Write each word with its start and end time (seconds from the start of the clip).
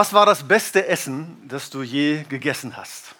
Was 0.00 0.14
war 0.14 0.24
das 0.24 0.42
beste 0.42 0.86
Essen, 0.86 1.36
das 1.46 1.68
du 1.68 1.82
je 1.82 2.22
gegessen 2.22 2.74
hast? 2.74 3.14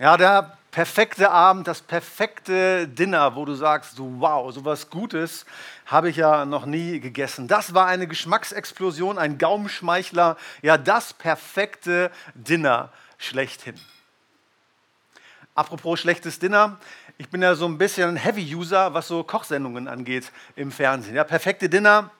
Ja, 0.00 0.16
der 0.16 0.58
perfekte 0.72 1.30
Abend, 1.30 1.68
das 1.68 1.82
perfekte 1.82 2.88
Dinner, 2.88 3.36
wo 3.36 3.44
du 3.44 3.54
sagst, 3.54 3.94
wow, 3.96 4.52
sowas 4.52 4.90
Gutes 4.90 5.46
habe 5.86 6.10
ich 6.10 6.16
ja 6.16 6.44
noch 6.44 6.66
nie 6.66 6.98
gegessen. 6.98 7.46
Das 7.46 7.74
war 7.74 7.86
eine 7.86 8.08
Geschmacksexplosion, 8.08 9.18
ein 9.18 9.38
Gaumenschmeichler, 9.38 10.36
ja, 10.62 10.76
das 10.76 11.12
perfekte 11.12 12.10
Dinner 12.34 12.88
schlechthin. 13.16 13.80
Apropos 15.54 16.00
schlechtes 16.00 16.40
Dinner, 16.40 16.76
ich 17.18 17.28
bin 17.28 17.40
ja 17.40 17.54
so 17.54 17.66
ein 17.66 17.78
bisschen 17.78 18.08
ein 18.08 18.16
Heavy-User, 18.16 18.94
was 18.94 19.06
so 19.06 19.22
Kochsendungen 19.22 19.86
angeht 19.86 20.32
im 20.56 20.72
Fernsehen. 20.72 21.14
Ja, 21.14 21.22
perfekte 21.22 21.68
Dinner, 21.68 22.10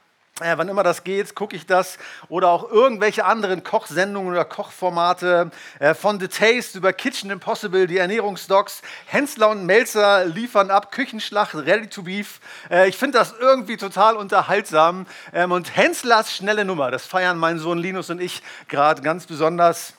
ja, 0.45 0.59
wann 0.59 0.69
immer 0.69 0.83
das 0.83 1.05
geht, 1.05 1.35
gucke 1.35 1.57
ich 1.57 1.67
das. 1.67 1.99
Oder 2.29 2.49
auch 2.49 2.71
irgendwelche 2.71 3.25
anderen 3.25 3.63
Kochsendungen 3.63 4.33
oder 4.33 4.45
Kochformate. 4.45 5.51
Äh, 5.79 5.95
von 5.95 6.19
The 6.19 6.29
Taste 6.29 6.79
über 6.79 6.93
Kitchen 6.93 7.31
Impossible, 7.31 7.87
die 7.87 7.99
Ernährungsdocs. 7.99 8.83
Hensler 9.07 9.51
und 9.51 9.67
Melzer 9.67 10.25
liefern 10.25 10.71
ab, 10.71 10.93
Küchenschlacht, 10.93 11.55
Ready 11.55 11.89
to 11.89 12.03
Beef. 12.03 12.41
Äh, 12.71 12.89
ich 12.89 12.97
finde 12.97 13.19
das 13.19 13.35
irgendwie 13.39 13.77
total 13.77 14.17
unterhaltsam. 14.17 15.07
Ähm, 15.33 15.53
und 15.53 15.77
Henslers 15.77 16.35
schnelle 16.35 16.65
Nummer, 16.65 16.91
das 16.91 17.07
feiern 17.07 17.39
mein 17.39 17.59
Sohn 17.59 17.79
Linus 17.79 18.11
und 18.11 18.21
ich 18.21 18.43
gerade 18.69 19.03
ganz 19.03 19.27
besonders. 19.27 19.95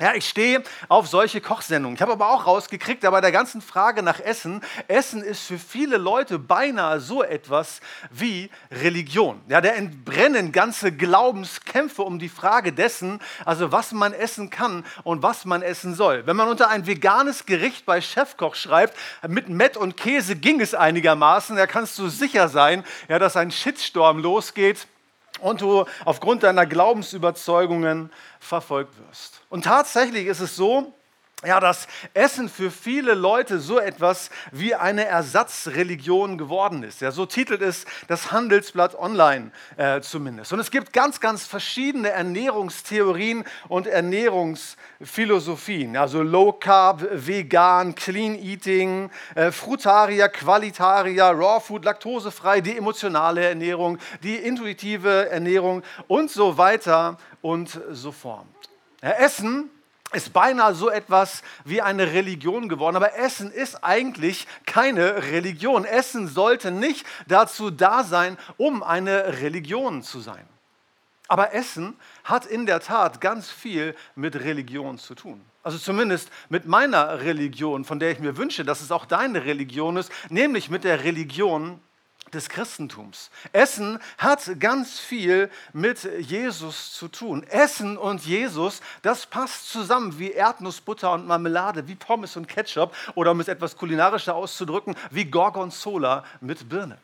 Ja, 0.00 0.14
ich 0.14 0.26
stehe 0.26 0.62
auf 0.88 1.08
solche 1.08 1.42
Kochsendungen. 1.42 1.94
Ich 1.94 2.00
habe 2.00 2.12
aber 2.12 2.30
auch 2.30 2.46
rausgekriegt, 2.46 3.02
bei 3.02 3.20
der 3.20 3.32
ganzen 3.32 3.60
Frage 3.60 4.02
nach 4.02 4.18
Essen, 4.18 4.62
Essen 4.88 5.22
ist 5.22 5.42
für 5.42 5.58
viele 5.58 5.98
Leute 5.98 6.38
beinahe 6.38 7.00
so 7.00 7.22
etwas 7.22 7.82
wie 8.10 8.48
Religion. 8.70 9.42
Ja, 9.48 9.60
da 9.60 9.68
entbrennen 9.68 10.52
ganze 10.52 10.90
Glaubenskämpfe 10.90 12.00
um 12.00 12.18
die 12.18 12.30
Frage 12.30 12.72
dessen, 12.72 13.20
also 13.44 13.72
was 13.72 13.92
man 13.92 14.14
essen 14.14 14.48
kann 14.48 14.86
und 15.04 15.22
was 15.22 15.44
man 15.44 15.60
essen 15.60 15.94
soll. 15.94 16.26
Wenn 16.26 16.36
man 16.36 16.48
unter 16.48 16.70
ein 16.70 16.86
veganes 16.86 17.44
Gericht 17.44 17.84
bei 17.84 18.00
Chefkoch 18.00 18.54
schreibt, 18.54 18.96
mit 19.28 19.50
Mett 19.50 19.76
und 19.76 19.98
Käse 19.98 20.34
ging 20.34 20.62
es 20.62 20.72
einigermaßen, 20.72 21.56
da 21.56 21.66
kannst 21.66 21.98
du 21.98 22.08
sicher 22.08 22.48
sein, 22.48 22.84
ja, 23.08 23.18
dass 23.18 23.36
ein 23.36 23.50
Shitstorm 23.50 24.20
losgeht 24.20 24.86
und 25.40 25.60
du 25.60 25.84
aufgrund 26.04 26.42
deiner 26.42 26.66
Glaubensüberzeugungen 26.66 28.10
verfolgt 28.38 28.94
wirst. 29.08 29.42
Und 29.48 29.64
tatsächlich 29.64 30.26
ist 30.26 30.40
es 30.40 30.56
so, 30.56 30.92
ja, 31.44 31.58
dass 31.58 31.88
Essen 32.12 32.50
für 32.50 32.70
viele 32.70 33.14
Leute 33.14 33.60
so 33.60 33.78
etwas 33.78 34.28
wie 34.52 34.74
eine 34.74 35.06
Ersatzreligion 35.06 36.36
geworden 36.36 36.82
ist. 36.82 37.00
Ja, 37.00 37.12
so 37.12 37.24
titelt 37.24 37.62
es 37.62 37.86
das 38.08 38.30
Handelsblatt 38.30 38.94
Online 38.94 39.50
äh, 39.78 40.02
zumindest. 40.02 40.52
Und 40.52 40.60
es 40.60 40.70
gibt 40.70 40.92
ganz, 40.92 41.18
ganz 41.18 41.46
verschiedene 41.46 42.10
Ernährungstheorien 42.10 43.44
und 43.68 43.86
Ernährungsphilosophien. 43.86 45.96
Also 45.96 46.22
Low 46.22 46.52
Carb, 46.52 47.06
Vegan, 47.10 47.94
Clean 47.94 48.34
Eating, 48.34 49.10
äh, 49.34 49.50
Frutarier, 49.50 50.28
Qualitarier, 50.28 51.30
Raw 51.30 51.60
Food, 51.60 51.86
laktosefrei, 51.86 52.60
die 52.60 52.76
emotionale 52.76 53.46
Ernährung, 53.46 53.96
die 54.22 54.36
intuitive 54.36 55.30
Ernährung 55.30 55.82
und 56.06 56.30
so 56.30 56.58
weiter 56.58 57.16
und 57.40 57.80
so 57.92 58.12
fort. 58.12 58.44
Ja, 59.02 59.12
Essen 59.12 59.70
ist 60.12 60.32
beinahe 60.32 60.74
so 60.74 60.90
etwas 60.90 61.42
wie 61.64 61.82
eine 61.82 62.12
Religion 62.12 62.68
geworden. 62.68 62.96
Aber 62.96 63.16
Essen 63.16 63.50
ist 63.50 63.84
eigentlich 63.84 64.46
keine 64.66 65.30
Religion. 65.30 65.84
Essen 65.84 66.28
sollte 66.28 66.70
nicht 66.70 67.06
dazu 67.28 67.70
da 67.70 68.04
sein, 68.04 68.36
um 68.56 68.82
eine 68.82 69.40
Religion 69.40 70.02
zu 70.02 70.20
sein. 70.20 70.46
Aber 71.28 71.54
Essen 71.54 71.96
hat 72.24 72.44
in 72.44 72.66
der 72.66 72.80
Tat 72.80 73.20
ganz 73.20 73.50
viel 73.50 73.94
mit 74.16 74.34
Religion 74.34 74.98
zu 74.98 75.14
tun. 75.14 75.40
Also 75.62 75.78
zumindest 75.78 76.30
mit 76.48 76.66
meiner 76.66 77.20
Religion, 77.20 77.84
von 77.84 78.00
der 78.00 78.10
ich 78.10 78.18
mir 78.18 78.36
wünsche, 78.36 78.64
dass 78.64 78.80
es 78.80 78.90
auch 78.90 79.06
deine 79.06 79.44
Religion 79.44 79.96
ist, 79.96 80.10
nämlich 80.28 80.70
mit 80.70 80.82
der 80.84 81.04
Religion 81.04 81.80
des 82.34 82.48
Christentums. 82.48 83.30
Essen 83.52 83.98
hat 84.18 84.60
ganz 84.60 84.98
viel 84.98 85.50
mit 85.72 86.04
Jesus 86.20 86.92
zu 86.92 87.08
tun. 87.08 87.44
Essen 87.48 87.96
und 87.96 88.24
Jesus, 88.24 88.80
das 89.02 89.26
passt 89.26 89.70
zusammen 89.70 90.18
wie 90.18 90.30
Erdnussbutter 90.30 91.12
und 91.12 91.26
Marmelade, 91.26 91.86
wie 91.88 91.94
Pommes 91.94 92.36
und 92.36 92.48
Ketchup 92.48 92.94
oder 93.14 93.32
um 93.32 93.40
es 93.40 93.48
etwas 93.48 93.76
kulinarischer 93.76 94.34
auszudrücken, 94.34 94.94
wie 95.10 95.24
Gorgonzola 95.24 96.24
mit 96.40 96.68
Birne. 96.68 96.98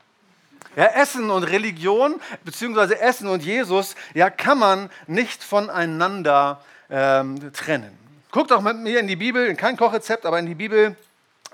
Ja, 0.77 0.87
Essen 0.87 1.31
und 1.31 1.45
Religion, 1.45 2.21
beziehungsweise 2.45 3.01
Essen 3.01 3.29
und 3.29 3.43
Jesus, 3.43 3.95
ja, 4.13 4.29
kann 4.29 4.59
man 4.59 4.91
nicht 5.07 5.43
voneinander 5.43 6.61
ähm, 6.91 7.53
trennen. 7.53 7.97
Guckt 8.31 8.53
auch 8.53 8.61
mit 8.61 8.77
mir 8.77 9.01
in 9.01 9.07
die 9.07 9.17
Bibel, 9.17 9.55
kein 9.55 9.79
Kochrezept, 9.79 10.27
aber 10.27 10.39
in 10.39 10.47
die 10.47 10.55
Bibel, 10.55 10.95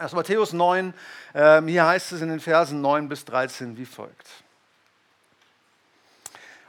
aus 0.03 0.13
Matthäus 0.13 0.53
9, 0.53 0.93
ähm, 1.35 1.69
hier 1.69 1.87
heißt 1.87 2.13
es 2.13 2.21
in 2.21 2.29
den 2.29 2.41
Versen 2.41 2.81
9 2.81 3.09
bis 3.09 3.25
13 3.25 3.77
wie 3.77 3.87
folgt. 3.87 4.29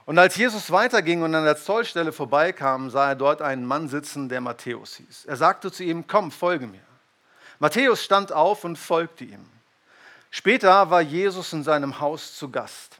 Und 0.05 0.19
als 0.19 0.35
Jesus 0.35 0.69
weiterging 0.69 1.21
und 1.23 1.33
an 1.33 1.45
der 1.45 1.55
Zollstelle 1.55 2.11
vorbeikam, 2.11 2.89
sah 2.89 3.09
er 3.09 3.15
dort 3.15 3.41
einen 3.41 3.65
Mann 3.65 3.87
sitzen, 3.87 4.27
der 4.27 4.41
Matthäus 4.41 4.95
hieß. 4.97 5.25
Er 5.25 5.37
sagte 5.37 5.71
zu 5.71 5.83
ihm, 5.83 6.07
komm, 6.07 6.31
folge 6.31 6.67
mir. 6.67 6.81
Matthäus 7.59 8.03
stand 8.03 8.33
auf 8.33 8.65
und 8.65 8.77
folgte 8.77 9.23
ihm. 9.23 9.45
Später 10.29 10.89
war 10.89 11.01
Jesus 11.01 11.53
in 11.53 11.63
seinem 11.63 11.99
Haus 12.01 12.35
zu 12.35 12.49
Gast. 12.49 12.99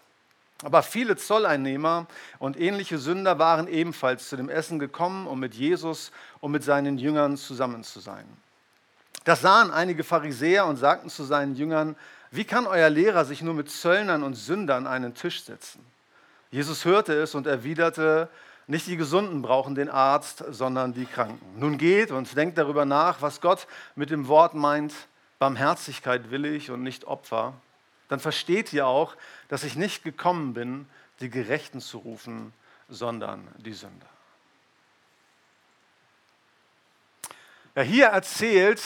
Aber 0.64 0.82
viele 0.82 1.18
Zolleinnehmer 1.18 2.08
und 2.40 2.58
ähnliche 2.58 2.98
Sünder 2.98 3.38
waren 3.38 3.68
ebenfalls 3.68 4.30
zu 4.30 4.38
dem 4.38 4.48
Essen 4.50 4.80
gekommen, 4.80 5.28
um 5.28 5.40
mit 5.40 5.54
Jesus 5.54 6.12
und 6.40 6.52
mit 6.52 6.64
seinen 6.64 6.98
Jüngern 6.98 7.36
zusammen 7.36 7.84
zu 7.84 8.00
sein. 8.00 8.26
Das 9.24 9.42
sahen 9.42 9.72
einige 9.72 10.04
Pharisäer 10.04 10.66
und 10.66 10.78
sagten 10.78 11.10
zu 11.10 11.24
seinen 11.24 11.56
Jüngern, 11.56 11.96
wie 12.32 12.44
kann 12.46 12.66
euer 12.66 12.90
Lehrer 12.90 13.26
sich 13.26 13.42
nur 13.42 13.54
mit 13.54 13.70
Zöllnern 13.70 14.24
und 14.24 14.34
Sündern 14.34 14.88
einen 14.88 15.14
Tisch 15.14 15.44
setzen? 15.44 15.86
Jesus 16.52 16.86
hörte 16.86 17.14
es 17.14 17.36
und 17.36 17.48
erwiderte, 17.48 18.30
nicht 18.68 18.88
die 18.88 18.98
Gesunden 18.98 19.42
brauchen 19.42 19.76
den 19.76 19.90
Arzt, 19.90 20.44
sondern 20.50 20.94
die 20.94 21.06
Kranken. 21.06 21.60
Nun 21.60 21.78
geht 21.78 22.12
und 22.12 22.36
denkt 22.36 22.58
darüber 22.58 22.86
nach, 22.86 23.22
was 23.22 23.42
Gott 23.42 23.68
mit 23.96 24.10
dem 24.10 24.28
Wort 24.28 24.54
meint, 24.54 24.94
Barmherzigkeit 25.40 26.32
will 26.32 26.46
ich 26.46 26.72
und 26.72 26.84
nicht 26.84 27.06
Opfer. 27.06 27.54
Dann 28.08 28.20
versteht 28.20 28.72
ihr 28.74 28.88
auch, 28.88 29.16
dass 29.50 29.64
ich 29.64 29.76
nicht 29.76 30.04
gekommen 30.04 30.54
bin, 30.54 30.88
die 31.20 31.30
Gerechten 31.30 31.82
zu 31.82 31.98
rufen, 31.98 32.54
sondern 32.88 33.48
die 33.58 33.74
Sünder. 33.74 34.08
Ja, 37.76 37.82
hier 37.82 38.06
erzählt 38.08 38.82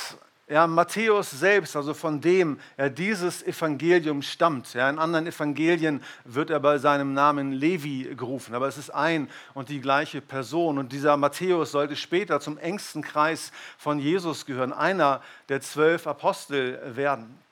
ja, 0.50 0.66
Matthäus 0.66 1.32
selbst, 1.32 1.76
also 1.76 1.94
von 1.94 2.22
dem 2.22 2.60
er 2.78 2.90
dieses 2.90 3.44
Evangelium 3.44 4.22
stammt. 4.22 4.74
Ja, 4.74 4.90
in 4.90 4.98
anderen 4.98 5.28
Evangelien 5.28 6.02
wird 6.24 6.50
er 6.50 6.62
bei 6.62 6.78
seinem 6.78 7.14
Namen 7.14 7.52
Levi 7.52 8.16
gerufen, 8.16 8.56
aber 8.56 8.68
es 8.68 8.78
ist 8.78 8.90
ein 8.90 9.30
und 9.54 9.68
die 9.68 9.82
gleiche 9.82 10.22
Person. 10.22 10.78
Und 10.78 10.94
dieser 10.94 11.18
Matthäus 11.18 11.72
sollte 11.72 11.98
später 11.98 12.40
zum 12.40 12.58
engsten 12.58 13.02
Kreis 13.02 13.52
von 13.78 14.00
Jesus 14.00 14.46
gehören, 14.46 14.72
einer 14.72 15.22
der 15.50 15.60
zwölf 15.60 16.08
Apostel 16.08 16.80
werden. 16.96 17.47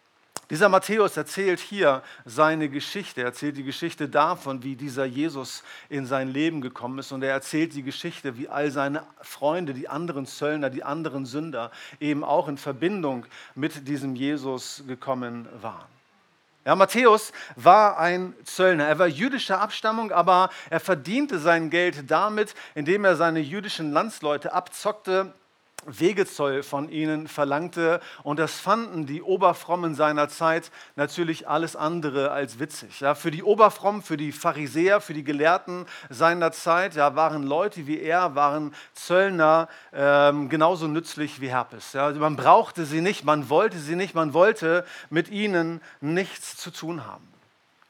Dieser 0.50 0.70
Matthäus 0.70 1.18
erzählt 1.18 1.60
hier 1.60 2.04
seine 2.24 2.70
Geschichte. 2.70 3.22
Er 3.22 3.28
erzählt 3.28 3.58
die 3.58 3.64
Geschichte 3.64 4.08
davon, 4.08 4.62
wie 4.62 4.76
dieser 4.76 5.06
Jesus 5.06 5.64
in 5.90 6.06
sein 6.06 6.28
Leben 6.28 6.62
gekommen 6.62 7.00
ist. 7.00 7.12
Und 7.12 7.24
er 7.24 7.32
erzählt 7.32 7.74
die 7.74 7.82
Geschichte, 7.82 8.38
wie 8.38 8.48
all 8.48 8.70
seine 8.70 9.04
Freunde, 9.22 9.74
die 9.74 9.90
anderen 9.90 10.28
Zöllner, 10.28 10.70
die 10.70 10.84
anderen 10.84 11.26
Sünder 11.26 11.72
eben 12.00 12.24
auch 12.24 12.48
in 12.48 12.58
Verbindung 12.58 13.26
mit 13.56 13.88
diesem 13.88 14.16
Jesus 14.16 14.84
gekommen 14.88 15.48
waren. 15.62 15.88
Ja, 16.64 16.76
Matthäus 16.76 17.32
war 17.56 17.98
ein 17.98 18.34
Zöllner. 18.44 18.86
Er 18.86 19.00
war 19.00 19.08
jüdischer 19.08 19.62
Abstammung, 19.62 20.12
aber 20.12 20.50
er 20.70 20.80
verdiente 20.80 21.40
sein 21.40 21.72
Geld 21.72 22.10
damit, 22.10 22.54
indem 22.76 23.06
er 23.06 23.16
seine 23.16 23.40
jüdischen 23.40 23.92
Landsleute 23.92 24.54
abzockte 24.54 25.34
Wegezoll 25.86 26.64
von 26.64 26.90
ihnen 26.90 27.28
verlangte. 27.28 28.00
Und 28.24 28.40
das 28.40 28.60
fanden 28.60 29.06
die 29.06 29.22
Oberfrommen 29.22 29.96
seiner 29.96 30.30
Zeit 30.30 30.72
natürlich 30.96 31.48
alles 31.48 31.76
andere 31.76 32.32
als 32.32 32.60
witzig. 32.60 33.00
Ja, 33.00 33.16
für 33.16 33.32
die 33.32 33.44
Oberfrommen, 33.44 34.02
für 34.02 34.18
die 34.18 34.32
Pharisäer, 34.32 35.02
für 35.02 35.14
die 35.14 35.24
Gelehrten 35.24 35.86
seiner 36.10 36.52
Zeit 36.52 36.96
ja, 36.96 37.16
waren 37.16 37.44
Leute 37.44 37.88
wie 37.88 38.00
er, 38.00 38.36
waren 38.36 38.74
Zöllner 38.94 39.68
ähm, 39.94 40.50
genauso 40.50 40.88
nützlich 40.88 41.42
wie 41.42 41.50
Herpes. 41.50 41.94
Ja, 41.94 42.12
man 42.12 42.36
brauchte 42.36 42.86
sie 42.86 43.02
nicht, 43.02 43.24
man 43.24 43.50
wollte 43.50 43.78
sie 43.78 43.96
nicht, 43.96 44.16
man 44.16 44.34
wollte 44.34 44.86
mit 45.10 45.30
ihnen 45.30 45.82
nichts 46.02 46.58
zu 46.58 46.72
tun 46.72 47.06
haben. 47.06 47.35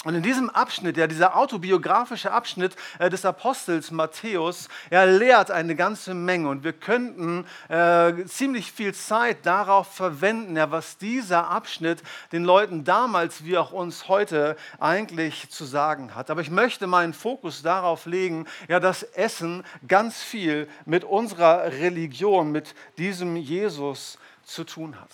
Und 0.05 0.13
in 0.13 0.21
diesem 0.21 0.51
Abschnitt, 0.51 0.97
ja, 0.97 1.07
dieser 1.07 1.35
autobiografische 1.35 2.31
Abschnitt 2.31 2.75
äh, 2.99 3.09
des 3.09 3.25
Apostels 3.25 3.89
Matthäus, 3.89 4.69
er 4.91 5.07
lehrt 5.07 5.49
eine 5.49 5.75
ganze 5.75 6.13
Menge. 6.13 6.47
Und 6.47 6.63
wir 6.63 6.73
könnten 6.73 7.47
äh, 7.69 8.13
ziemlich 8.25 8.71
viel 8.71 8.93
Zeit 8.93 9.47
darauf 9.47 9.87
verwenden, 9.87 10.57
ja, 10.57 10.69
was 10.69 10.99
dieser 10.99 11.49
Abschnitt 11.49 12.03
den 12.31 12.43
Leuten 12.43 12.83
damals 12.83 13.45
wie 13.45 13.57
auch 13.57 13.71
uns 13.71 14.07
heute 14.07 14.57
eigentlich 14.79 15.49
zu 15.49 15.65
sagen 15.65 16.13
hat. 16.13 16.29
Aber 16.29 16.41
ich 16.41 16.51
möchte 16.51 16.85
meinen 16.85 17.13
Fokus 17.13 17.63
darauf 17.63 18.05
legen, 18.05 18.45
ja, 18.67 18.79
dass 18.79 19.01
Essen 19.01 19.63
ganz 19.87 20.21
viel 20.21 20.69
mit 20.85 21.03
unserer 21.03 21.63
Religion, 21.63 22.51
mit 22.51 22.75
diesem 22.99 23.35
Jesus 23.35 24.19
zu 24.43 24.65
tun 24.65 25.01
hat. 25.01 25.09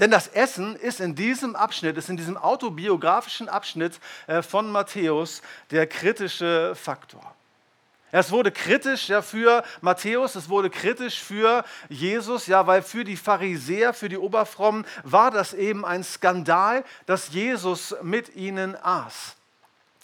Denn 0.00 0.10
das 0.10 0.28
Essen 0.28 0.76
ist 0.76 1.00
in 1.00 1.14
diesem 1.14 1.54
Abschnitt, 1.54 1.96
ist 1.98 2.08
in 2.08 2.16
diesem 2.16 2.36
autobiografischen 2.36 3.48
Abschnitt 3.48 4.00
äh, 4.26 4.42
von 4.42 4.72
Matthäus 4.72 5.42
der 5.70 5.86
kritische 5.86 6.74
Faktor. 6.74 7.34
Es 8.12 8.32
wurde 8.32 8.50
kritisch 8.50 9.08
ja, 9.08 9.22
für 9.22 9.62
Matthäus, 9.82 10.34
es 10.34 10.48
wurde 10.48 10.68
kritisch 10.68 11.20
für 11.20 11.64
Jesus, 11.88 12.48
ja, 12.48 12.66
weil 12.66 12.82
für 12.82 13.04
die 13.04 13.16
Pharisäer, 13.16 13.94
für 13.94 14.08
die 14.08 14.18
Oberfrommen 14.18 14.84
war 15.04 15.30
das 15.30 15.54
eben 15.54 15.84
ein 15.84 16.02
Skandal, 16.02 16.82
dass 17.06 17.28
Jesus 17.28 17.94
mit 18.02 18.34
ihnen 18.34 18.74
aß. 18.82 19.36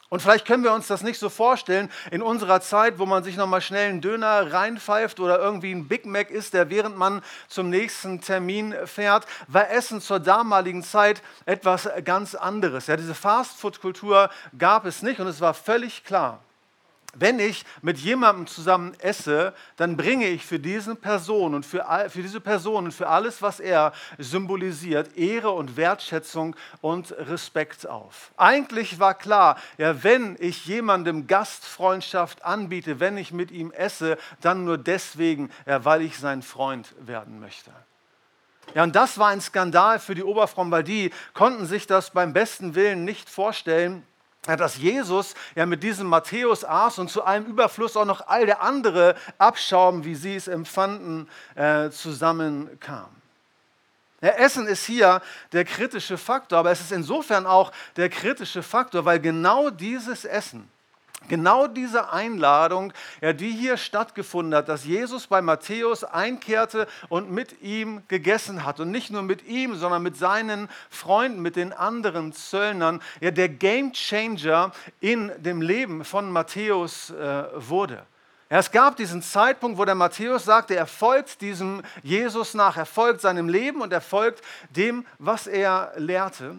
Und 0.09 0.23
vielleicht 0.23 0.47
können 0.47 0.63
wir 0.63 0.73
uns 0.73 0.87
das 0.87 1.03
nicht 1.03 1.19
so 1.19 1.29
vorstellen 1.29 1.91
in 2.11 2.23
unserer 2.23 2.61
Zeit, 2.61 2.99
wo 2.99 3.07
man 3.07 3.25
sich 3.25 3.37
nochmal 3.37 3.61
schnell 3.61 3.89
einen 3.89 4.01
Döner 4.01 4.53
reinpfeift 4.53 5.19
oder 5.19 5.39
irgendwie 5.39 5.73
ein 5.73 5.89
Big 5.89 6.07
Mac 6.07 6.31
isst, 6.31 6.55
der 6.55 6.71
während 6.71 6.97
man 6.97 7.23
zum 7.49 7.71
nächsten 7.71 8.21
Termin 8.21 8.75
fährt, 8.85 9.27
war 9.49 9.71
Essen 9.71 10.01
zur 10.01 10.21
damaligen 10.21 10.85
Zeit 10.85 11.23
etwas 11.45 11.89
ganz 12.05 12.35
anderes. 12.35 12.87
Ja, 12.87 12.97
diese 12.97 13.15
Fastfood-Kultur 13.15 14.31
gab 14.57 14.87
es 14.87 15.03
nicht 15.03 15.19
und 15.19 15.27
es 15.27 15.41
war 15.41 15.55
völlig 15.55 16.05
klar, 16.05 16.41
wenn 17.19 17.39
ich 17.39 17.65
mit 17.83 17.99
jemandem 17.99 18.47
zusammen 18.47 18.95
esse, 18.99 19.55
dann 19.77 19.97
bringe 19.97 20.29
ich 20.29 20.45
für 20.45 20.59
diese 20.59 20.95
Person 20.95 21.55
und 21.55 21.65
für, 21.65 21.85
für 22.09 22.23
diese 22.23 22.41
Person 22.41 22.87
und 22.87 22.93
für 22.93 23.09
alles, 23.09 23.43
was 23.43 23.61
er 23.61 23.93
symbolisiert, 24.19 25.17
Ehre 25.17 25.51
und 25.51 25.77
Wertschätzung 25.77 26.57
und 26.81 27.13
Respekt 27.13 27.87
auf. 27.87 28.33
Eigentlich 28.37 28.99
war 28.99 29.15
klar, 29.15 29.59
ja, 29.79 30.03
wenn 30.03 30.37
ich 30.39 30.67
jemandem 30.67 31.27
Gastfreundschaft 31.27 32.45
anbiete, 32.45 33.01
wenn 33.01 33.17
ich 33.17 33.33
mit 33.33 33.51
ihm 33.51 33.71
esse, 33.73 34.19
dann 34.41 34.65
nur 34.65 34.79
deswegen, 34.79 35.51
ja, 35.67 35.85
weil 35.85 36.03
ich 36.03 36.19
sein 36.19 36.43
Freund 36.43 36.95
werden 37.01 37.41
möchte. 37.41 37.71
Ja, 38.75 38.83
und 38.83 38.97
das 38.97 39.19
war 39.19 39.29
ein 39.29 39.41
Skandal 39.41 39.99
für 39.99 40.15
die 40.15 40.25
Oberfrommen, 40.25 40.73
weil 40.73 40.85
die 40.85 41.11
konnten 41.35 41.67
sich 41.67 41.87
das 41.87 42.11
beim 42.11 42.33
besten 42.33 42.75
Willen 42.75 43.05
nicht 43.05 43.31
vorstellen, 43.31 44.03
dass 44.55 44.77
Jesus 44.77 45.35
ja 45.55 45.67
mit 45.67 45.83
diesem 45.83 46.07
Matthäus 46.07 46.65
aß 46.65 46.99
und 47.01 47.11
zu 47.11 47.25
allem 47.25 47.47
Überfluss 47.47 47.97
auch 47.97 48.05
noch 48.05 48.29
all 48.29 48.47
der 48.47 48.63
andere 48.63 49.17
Abschaum, 49.39 50.05
wie 50.05 50.15
sie 50.15 50.37
es 50.37 50.47
empfanden, 50.47 51.29
äh, 51.57 51.91
zusammenkam. 51.91 53.09
Ja, 54.21 54.31
Essen 54.31 54.67
ist 54.67 54.85
hier 54.87 55.21
der 55.53 55.65
kritische 55.65 56.17
Faktor, 56.17 56.61
aber 56.61 56.71
es 56.71 56.81
ist 56.81 56.93
insofern 56.93 57.47
auch 57.47 57.73
der 57.97 58.09
kritische 58.09 58.63
Faktor, 58.63 59.05
weil 59.05 59.21
genau 59.21 59.71
dieses 59.71 60.25
Essen 60.25 60.71
Genau 61.29 61.67
diese 61.67 62.13
Einladung, 62.13 62.93
ja, 63.21 63.33
die 63.33 63.51
hier 63.51 63.77
stattgefunden 63.77 64.55
hat, 64.55 64.69
dass 64.69 64.85
Jesus 64.85 65.27
bei 65.27 65.43
Matthäus 65.43 66.05
einkehrte 66.05 66.87
und 67.09 67.31
mit 67.31 67.63
ihm 67.63 68.03
gegessen 68.09 68.65
hat. 68.65 68.81
Und 68.81 68.91
nicht 68.91 69.11
nur 69.11 69.23
mit 69.23 69.47
ihm, 69.47 69.77
sondern 69.77 70.03
mit 70.03 70.17
seinen 70.17 70.69
Freunden, 70.91 71.43
mit 71.43 71.57
den 71.57 71.73
anderen 71.73 72.33
Zöllnern, 72.33 73.03
ja, 73.21 73.31
der 73.31 73.49
Game 73.49 73.93
Changer 73.93 74.73
in 75.01 75.33
dem 75.39 75.63
Leben 75.63 76.05
von 76.05 76.31
Matthäus 76.31 77.11
äh, 77.11 77.45
wurde. 77.57 78.07
Ja, 78.49 78.59
es 78.59 78.71
gab 78.71 78.97
diesen 78.97 79.23
Zeitpunkt, 79.23 79.77
wo 79.77 79.85
der 79.85 79.97
Matthäus 79.97 80.45
sagte, 80.45 80.77
er 80.77 80.87
folgt 80.87 81.41
diesem 81.41 81.83
Jesus 82.05 82.55
nach, 82.55 82.77
er 82.77 82.87
folgt 82.87 83.21
seinem 83.21 83.49
Leben 83.49 83.81
und 83.81 83.93
er 83.93 84.01
folgt 84.01 84.41
dem, 84.71 85.05
was 85.19 85.49
er 85.49 85.93
lehrte. 85.97 86.55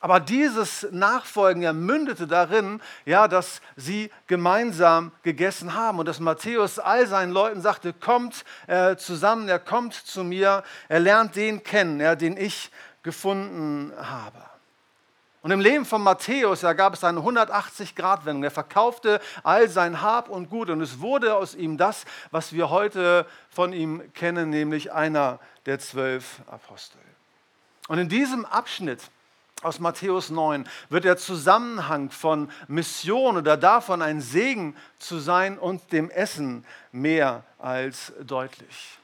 Aber 0.00 0.20
dieses 0.20 0.86
Nachfolgen 0.92 1.62
ja 1.62 1.72
mündete 1.72 2.28
darin, 2.28 2.80
ja, 3.04 3.26
dass 3.26 3.60
sie 3.74 4.10
gemeinsam 4.28 5.10
gegessen 5.22 5.74
haben 5.74 5.98
und 5.98 6.06
dass 6.06 6.20
Matthäus 6.20 6.78
all 6.78 7.06
seinen 7.08 7.32
Leuten 7.32 7.60
sagte, 7.60 7.92
kommt 7.92 8.44
äh, 8.68 8.94
zusammen, 8.96 9.48
er 9.48 9.58
kommt 9.58 9.94
zu 9.94 10.22
mir, 10.22 10.62
er 10.88 11.00
lernt 11.00 11.34
den 11.34 11.64
kennen, 11.64 12.00
ja, 12.00 12.14
den 12.14 12.36
ich 12.36 12.70
gefunden 13.02 13.92
habe. 13.96 14.38
Und 15.42 15.50
im 15.50 15.60
Leben 15.60 15.84
von 15.84 16.02
Matthäus 16.02 16.62
ja, 16.62 16.74
gab 16.74 16.94
es 16.94 17.02
eine 17.02 17.20
180-Grad-Wendung. 17.20 18.44
Er 18.44 18.50
verkaufte 18.50 19.20
all 19.42 19.68
sein 19.68 20.02
Hab 20.02 20.28
und 20.28 20.50
Gut 20.50 20.68
und 20.70 20.80
es 20.80 21.00
wurde 21.00 21.34
aus 21.34 21.54
ihm 21.54 21.76
das, 21.76 22.04
was 22.30 22.52
wir 22.52 22.70
heute 22.70 23.26
von 23.50 23.72
ihm 23.72 24.12
kennen, 24.14 24.50
nämlich 24.50 24.92
einer 24.92 25.40
der 25.66 25.78
zwölf 25.78 26.40
Apostel. 26.48 26.98
Und 27.88 27.98
in 27.98 28.08
diesem 28.08 28.44
Abschnitt 28.44 29.00
aus 29.62 29.80
Matthäus 29.80 30.30
9 30.30 30.68
wird 30.88 31.04
der 31.04 31.16
Zusammenhang 31.16 32.10
von 32.10 32.50
Mission 32.68 33.36
oder 33.36 33.56
davon 33.56 34.02
ein 34.02 34.20
Segen 34.20 34.76
zu 34.98 35.18
sein 35.18 35.58
und 35.58 35.92
dem 35.92 36.10
Essen 36.10 36.64
mehr 36.92 37.44
als 37.58 38.12
deutlich. 38.20 38.98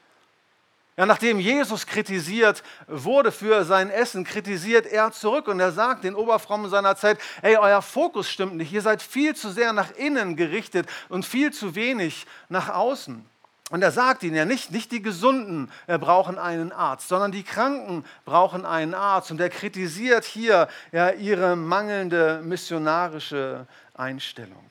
Ja, 0.97 1.05
nachdem 1.05 1.41
Jesus 1.41 1.85
kritisiert 1.85 2.63
wurde 2.87 3.33
für 3.33 3.65
sein 3.65 3.89
Essen, 3.89 4.23
kritisiert 4.23 4.85
er 4.85 5.11
zurück 5.11 5.49
und 5.49 5.59
er 5.59 5.73
sagt 5.73 6.05
den 6.05 6.15
Oberfrommen 6.15 6.69
seiner 6.69 6.95
Zeit, 6.95 7.19
hey, 7.41 7.57
euer 7.57 7.81
Fokus 7.81 8.29
stimmt 8.29 8.55
nicht, 8.55 8.71
ihr 8.71 8.81
seid 8.81 9.01
viel 9.01 9.35
zu 9.35 9.51
sehr 9.51 9.73
nach 9.73 9.91
innen 9.91 10.37
gerichtet 10.37 10.87
und 11.09 11.25
viel 11.25 11.51
zu 11.51 11.75
wenig 11.75 12.25
nach 12.47 12.69
außen. 12.69 13.25
Und 13.71 13.81
er 13.81 13.91
sagt 13.91 14.21
ihnen 14.21 14.35
ja 14.35 14.45
nicht, 14.45 14.71
nicht 14.71 14.91
die 14.91 15.01
Gesunden 15.01 15.71
äh, 15.87 15.97
brauchen 15.97 16.37
einen 16.37 16.71
Arzt, 16.71 17.07
sondern 17.07 17.31
die 17.31 17.43
Kranken 17.43 18.05
brauchen 18.23 18.63
einen 18.63 18.93
Arzt. 18.93 19.31
Und 19.31 19.41
er 19.41 19.49
kritisiert 19.49 20.23
hier 20.23 20.67
ja, 20.91 21.09
ihre 21.11 21.55
mangelnde 21.55 22.41
missionarische 22.43 23.65
Einstellung. 23.95 24.69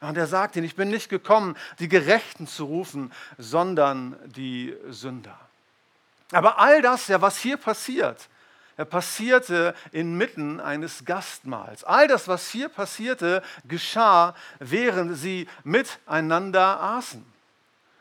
Und 0.00 0.18
er 0.18 0.26
sagt 0.26 0.56
ihnen, 0.56 0.66
ich 0.66 0.76
bin 0.76 0.90
nicht 0.90 1.08
gekommen, 1.08 1.56
die 1.78 1.88
Gerechten 1.88 2.46
zu 2.46 2.64
rufen, 2.64 3.12
sondern 3.38 4.16
die 4.26 4.76
Sünder. 4.90 5.38
Aber 6.32 6.58
all 6.58 6.82
das, 6.82 7.08
ja, 7.08 7.22
was 7.22 7.38
hier 7.38 7.56
passiert, 7.56 8.28
er 8.76 8.84
passierte 8.84 9.74
inmitten 9.92 10.60
eines 10.60 11.04
Gastmahls. 11.04 11.84
All 11.84 12.08
das, 12.08 12.26
was 12.26 12.50
hier 12.50 12.68
passierte, 12.68 13.42
geschah, 13.64 14.34
während 14.58 15.16
sie 15.16 15.46
miteinander 15.62 16.80
aßen. 16.80 17.31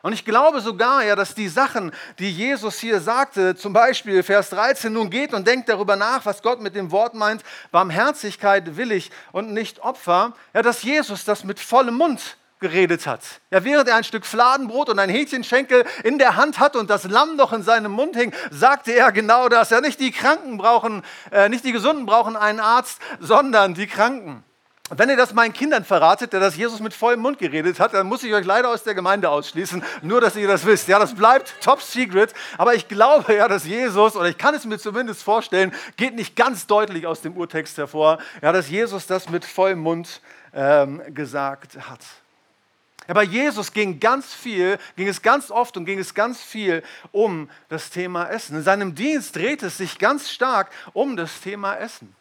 Und 0.02 0.14
ich 0.14 0.26
glaube 0.26 0.62
sogar, 0.62 1.04
ja, 1.04 1.16
dass 1.16 1.36
die 1.36 1.48
Sachen, 1.48 1.92
die 2.18 2.32
Jesus 2.32 2.80
hier 2.80 3.00
sagte, 3.00 3.56
zum 3.56 3.74
Beispiel 3.74 4.24
Vers 4.24 4.50
13, 4.50 4.92
nun 4.92 5.10
geht 5.10 5.34
und 5.34 5.48
denkt 5.48 5.70
darüber 5.70 5.96
nach, 5.96 6.26
was 6.26 6.42
Gott 6.42 6.62
mit 6.62 6.76
dem 6.76 6.92
Wort 6.92 7.14
meint, 7.14 7.44
Barmherzigkeit 7.72 8.78
will 8.78 8.92
ich 8.92 9.12
und 9.32 9.54
nicht 9.54 9.80
Opfer, 9.80 10.34
ja, 10.54 10.62
dass 10.62 10.84
Jesus 10.84 11.24
das 11.24 11.44
mit 11.44 11.60
vollem 11.60 11.96
Mund 11.96 12.38
geredet 12.62 13.08
hat. 13.08 13.22
Ja, 13.50 13.64
während 13.64 13.90
er 13.90 13.96
ein 13.96 14.04
Stück 14.04 14.26
Fladenbrot 14.26 14.90
und 14.90 15.00
ein 15.00 15.10
Hähnchenschenkel 15.10 15.84
in 16.04 16.20
der 16.20 16.36
Hand 16.36 16.60
hatte 16.60 16.80
und 16.80 16.90
das 16.90 17.04
Lamm 17.04 17.36
noch 17.36 17.54
in 17.54 17.64
seinem 17.64 17.92
Mund 17.92 18.16
hing, 18.16 18.34
sagte 18.52 18.92
er 18.92 19.12
genau 19.12 19.50
das. 19.50 19.72
Ja, 19.72 19.82
nicht 19.82 20.00
die 20.00 20.12
Kranken 20.12 20.58
brauchen, 20.58 21.02
äh, 21.32 21.50
nicht 21.50 21.66
die 21.66 21.72
Gesunden 21.72 22.06
brauchen 22.06 22.38
einen 22.38 22.60
Arzt, 22.60 23.02
sondern 23.20 23.74
die 23.74 23.88
Kranken. 23.88 24.44
Und 24.92 25.00
wenn 25.00 25.10
ihr 25.10 25.16
das 25.16 25.34
meinen 25.34 25.54
Kindern 25.54 25.86
verratet, 25.86 26.34
der 26.34 26.42
das 26.42 26.58
Jesus 26.58 26.82
mit 26.82 26.94
vollem 26.94 27.22
Mund 27.22 27.40
geredet 27.40 27.80
hat, 27.80 27.94
dann 27.94 28.08
muss 28.08 28.24
ich 28.24 28.34
euch 28.34 28.46
leider 28.46 28.68
aus 28.68 28.84
der 28.84 28.94
Gemeinde 28.94 29.30
ausschließen, 29.30 29.82
nur 30.02 30.20
dass 30.20 30.36
ihr 30.36 30.50
das 30.50 30.66
wisst. 30.66 30.90
Ja, 30.90 31.00
das 31.00 31.16
bleibt 31.16 31.56
top 31.62 31.82
secret, 31.82 32.34
aber 32.58 32.76
ich 32.76 32.90
glaube 32.90 33.34
ja, 33.36 33.48
dass 33.48 33.64
Jesus, 33.64 34.18
oder 34.18 34.28
ich 34.28 34.38
kann 34.38 34.54
es 34.54 34.66
mir 34.66 34.78
zumindest 34.80 35.24
vorstellen, 35.24 35.74
geht 35.96 36.16
nicht 36.16 36.36
ganz 36.36 36.68
deutlich 36.68 37.08
aus 37.08 37.22
dem 37.22 37.38
Urtext 37.38 37.78
hervor, 37.78 38.18
ja, 38.42 38.52
dass 38.52 38.70
Jesus 38.70 39.08
das 39.08 39.30
mit 39.30 39.46
vollem 39.46 39.80
Mund 39.80 40.20
ähm, 40.54 41.02
gesagt 41.14 41.78
hat. 41.78 42.02
Ja, 43.08 43.14
bei 43.14 43.24
Jesus 43.24 43.72
ging 43.72 43.98
ganz 43.98 44.34
viel, 44.34 44.78
ging 44.98 45.08
es 45.08 45.22
ganz 45.22 45.52
oft 45.52 45.78
und 45.78 45.86
ging 45.86 46.00
es 46.00 46.14
ganz 46.14 46.42
viel 46.42 46.84
um 47.14 47.50
das 47.70 47.92
Thema 47.92 48.26
Essen. 48.26 48.58
In 48.58 48.64
seinem 48.64 48.94
Dienst 48.94 49.38
dreht 49.38 49.64
es 49.64 49.78
sich 49.78 49.98
ganz 50.00 50.30
stark 50.30 50.70
um 50.92 51.16
das 51.16 51.40
Thema 51.40 51.76
Essen. 51.76 52.14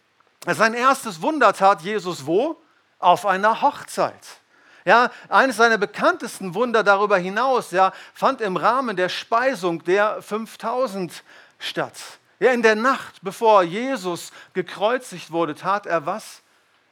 Sein 0.47 0.75
erstes 0.75 1.21
Wunder 1.21 1.53
tat 1.53 1.83
Jesus 1.83 2.27
wo? 2.27 2.61
Auf 2.99 3.27
einer 3.27 3.63
Hochzeit. 3.63 4.41
Ja, 4.85 5.11
eines 5.29 5.57
seiner 5.57 5.79
bekanntesten 5.79 6.55
Wunder 6.55 6.83
darüber 6.83 7.19
hinaus 7.19 7.71
ja, 7.71 7.93
fand 8.15 8.41
im 8.41 8.57
Rahmen 8.57 8.97
der 8.97 9.09
Speisung 9.11 9.85
der 9.85 10.23
5000 10.23 11.23
statt. 11.59 11.95
Ja, 12.39 12.53
in 12.53 12.63
der 12.63 12.77
Nacht, 12.77 13.21
bevor 13.23 13.63
Jesus 13.63 14.33
gekreuzigt 14.55 15.31
wurde, 15.31 15.55
tat 15.55 15.85
er 15.85 16.07
was? 16.07 16.41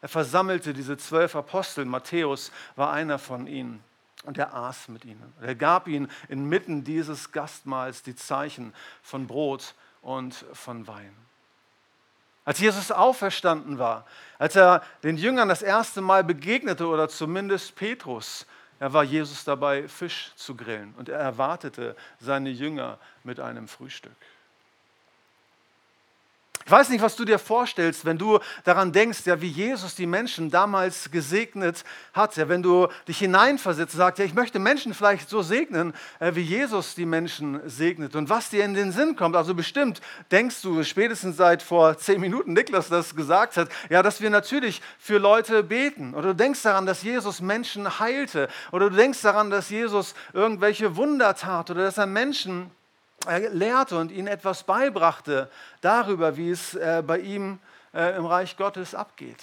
Er 0.03 0.09
versammelte 0.09 0.75
diese 0.75 0.99
zwölf 0.99 1.35
Apostel. 1.35 1.87
Matthäus 1.87 2.53
war 2.77 2.93
einer 2.93 3.19
von 3.19 3.47
ihnen. 3.47 3.83
Und 4.25 4.37
er 4.37 4.55
aß 4.55 4.89
mit 4.89 5.05
ihnen. 5.05 5.33
Er 5.41 5.55
gab 5.55 5.89
ihnen 5.89 6.11
inmitten 6.29 6.85
dieses 6.85 7.33
Gastmahls 7.33 8.03
die 8.03 8.15
Zeichen 8.15 8.75
von 9.03 9.27
Brot 9.27 9.75
und 10.03 10.45
von 10.53 10.87
Wein. 10.87 11.17
Als 12.49 12.61
Jesus 12.61 12.91
auferstanden 12.91 13.79
war, 13.79 14.07
als 14.39 14.57
er 14.57 14.83
den 15.03 15.19
Jüngern 15.19 15.51
das 15.51 15.61
erste 15.61 16.01
Mal 16.01 16.25
begegnete 16.25 16.87
oder 16.87 17.11
zumindest 17.11 17.77
Petrus, 17.77 18.47
er 18.79 18.95
war 18.95 19.05
Jesus 19.05 19.45
dabei, 19.45 19.87
Fisch 19.87 20.33
zu 20.35 20.57
grillen 20.57 20.95
und 20.97 21.11
er 21.11 21.19
erwartete 21.19 21.95
seine 22.19 22.49
Jünger 22.49 22.99
mit 23.23 23.39
einem 23.39 23.69
Frühstück. 23.69 24.17
Ich 26.69 26.73
weiß 26.73 26.91
nicht, 26.91 27.01
was 27.01 27.17
du 27.17 27.25
dir 27.25 27.39
vorstellst, 27.39 28.05
wenn 28.05 28.19
du 28.19 28.41
daran 28.63 28.93
denkst, 28.93 29.21
ja, 29.25 29.41
wie 29.41 29.49
Jesus 29.49 29.95
die 29.95 30.05
Menschen 30.05 30.51
damals 30.51 31.11
gesegnet 31.11 31.83
hat. 32.13 32.37
Ja, 32.37 32.51
wenn 32.51 32.63
du 32.63 32.89
dich 33.09 33.21
hineinversetzt 33.21 33.95
und 33.95 33.99
sagst, 34.01 34.19
ja, 34.19 34.27
ich 34.27 34.35
möchte 34.35 34.59
Menschen 34.59 34.93
vielleicht 34.93 35.31
so 35.31 35.41
segnen, 35.41 35.95
äh, 36.19 36.35
wie 36.35 36.43
Jesus 36.43 36.95
die 36.95 37.07
Menschen 37.07 37.63
segnet. 37.65 38.15
Und 38.15 38.29
was 38.29 38.51
dir 38.51 38.67
in 38.67 38.75
den 38.75 38.93
Sinn 38.93 39.17
kommt, 39.17 39.35
also 39.35 39.55
bestimmt 39.55 40.03
denkst 40.31 40.61
du, 40.61 40.83
spätestens 40.83 41.39
seit 41.39 41.63
vor 41.63 41.97
zehn 41.97 42.21
Minuten 42.21 42.53
Niklas 42.53 42.91
das 42.91 43.17
gesagt 43.17 43.57
hat, 43.57 43.71
ja, 43.89 44.03
dass 44.03 44.21
wir 44.21 44.29
natürlich 44.29 44.83
für 44.99 45.17
Leute 45.17 45.63
beten. 45.63 46.13
Oder 46.13 46.35
du 46.35 46.35
denkst 46.35 46.61
daran, 46.61 46.85
dass 46.85 47.03
Jesus 47.03 47.41
Menschen 47.41 47.99
heilte. 47.99 48.47
Oder 48.73 48.91
du 48.91 48.97
denkst 48.97 49.23
daran, 49.23 49.49
dass 49.49 49.71
Jesus 49.71 50.15
irgendwelche 50.35 50.97
Wunder 50.97 51.35
tat 51.35 51.71
oder 51.71 51.85
dass 51.85 51.97
er 51.97 52.05
Menschen 52.05 52.71
lehrte 53.27 53.99
und 53.99 54.13
ihnen 54.13 54.29
etwas 54.29 54.63
beibrachte 54.63 55.51
darüber, 55.81 56.37
wie 56.37 56.51
es 56.51 56.75
äh, 56.75 57.03
bei 57.07 57.19
ihm 57.19 57.59
äh, 57.93 58.17
im 58.17 58.27
Reich 58.27 58.57
Gottes 58.57 58.95
abgeht. 58.95 59.43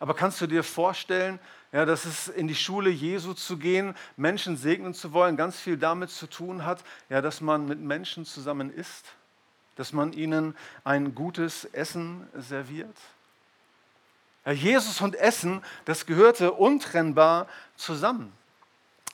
Aber 0.00 0.14
kannst 0.14 0.40
du 0.40 0.46
dir 0.46 0.64
vorstellen, 0.64 1.38
ja, 1.72 1.86
dass 1.86 2.04
es 2.04 2.28
in 2.28 2.48
die 2.48 2.54
Schule 2.54 2.90
Jesu 2.90 3.34
zu 3.34 3.56
gehen, 3.56 3.94
Menschen 4.16 4.56
segnen 4.56 4.94
zu 4.94 5.12
wollen, 5.12 5.36
ganz 5.36 5.58
viel 5.58 5.78
damit 5.78 6.10
zu 6.10 6.26
tun 6.26 6.64
hat, 6.64 6.84
ja, 7.08 7.22
dass 7.22 7.40
man 7.40 7.66
mit 7.66 7.80
Menschen 7.80 8.26
zusammen 8.26 8.72
isst, 8.72 9.06
dass 9.76 9.92
man 9.92 10.12
ihnen 10.12 10.54
ein 10.84 11.14
gutes 11.14 11.64
Essen 11.66 12.28
serviert? 12.34 12.96
Ja, 14.44 14.52
Jesus 14.52 15.00
und 15.00 15.14
Essen, 15.14 15.62
das 15.84 16.04
gehörte 16.04 16.52
untrennbar 16.52 17.46
zusammen. 17.76 18.32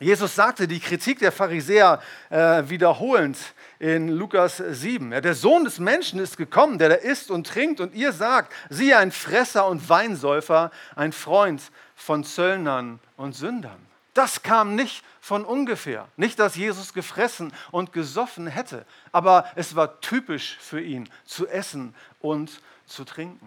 Jesus 0.00 0.37
sagte 0.37 0.69
die 0.69 0.78
Kritik 0.78 1.19
der 1.19 1.33
Pharisäer 1.33 2.00
äh, 2.31 2.62
wiederholend 2.69 3.37
in 3.81 4.09
Lukas 4.09 4.59
7. 4.59 5.12
Ja, 5.12 5.21
der 5.21 5.35
Sohn 5.35 5.64
des 5.64 5.81
Menschen 5.81 6.21
ist 6.21 6.37
gekommen, 6.37 6.78
der 6.78 6.90
da 6.90 6.95
isst 6.95 7.31
und 7.33 7.47
trinkt 7.47 7.81
und 7.81 7.95
ihr 7.95 8.12
sagt, 8.12 8.52
siehe 8.71 8.97
ein 8.97 9.11
Fresser 9.11 9.67
und 9.67 9.88
Weinsäufer, 9.88 10.71
ein 10.95 11.12
Freund 11.12 11.62
von 11.97 12.23
Zöllnern 12.23 13.00
und 13.17 13.35
Sündern. 13.35 13.87
Das 14.14 14.43
kam 14.43 14.76
nicht 14.76 15.05
von 15.21 15.45
ungefähr. 15.45 16.09
Nicht, 16.17 16.38
dass 16.38 16.55
Jesus 16.57 16.93
gefressen 16.93 17.52
und 17.73 17.93
gesoffen 17.93 18.47
hätte, 18.47 18.87
aber 19.11 19.47
es 19.57 19.75
war 19.75 20.00
typisch 20.00 20.59
für 20.61 20.81
ihn 20.81 21.09
zu 21.25 21.49
essen 21.49 21.95
und 22.21 22.61
zu 22.87 23.05
trinken. 23.05 23.47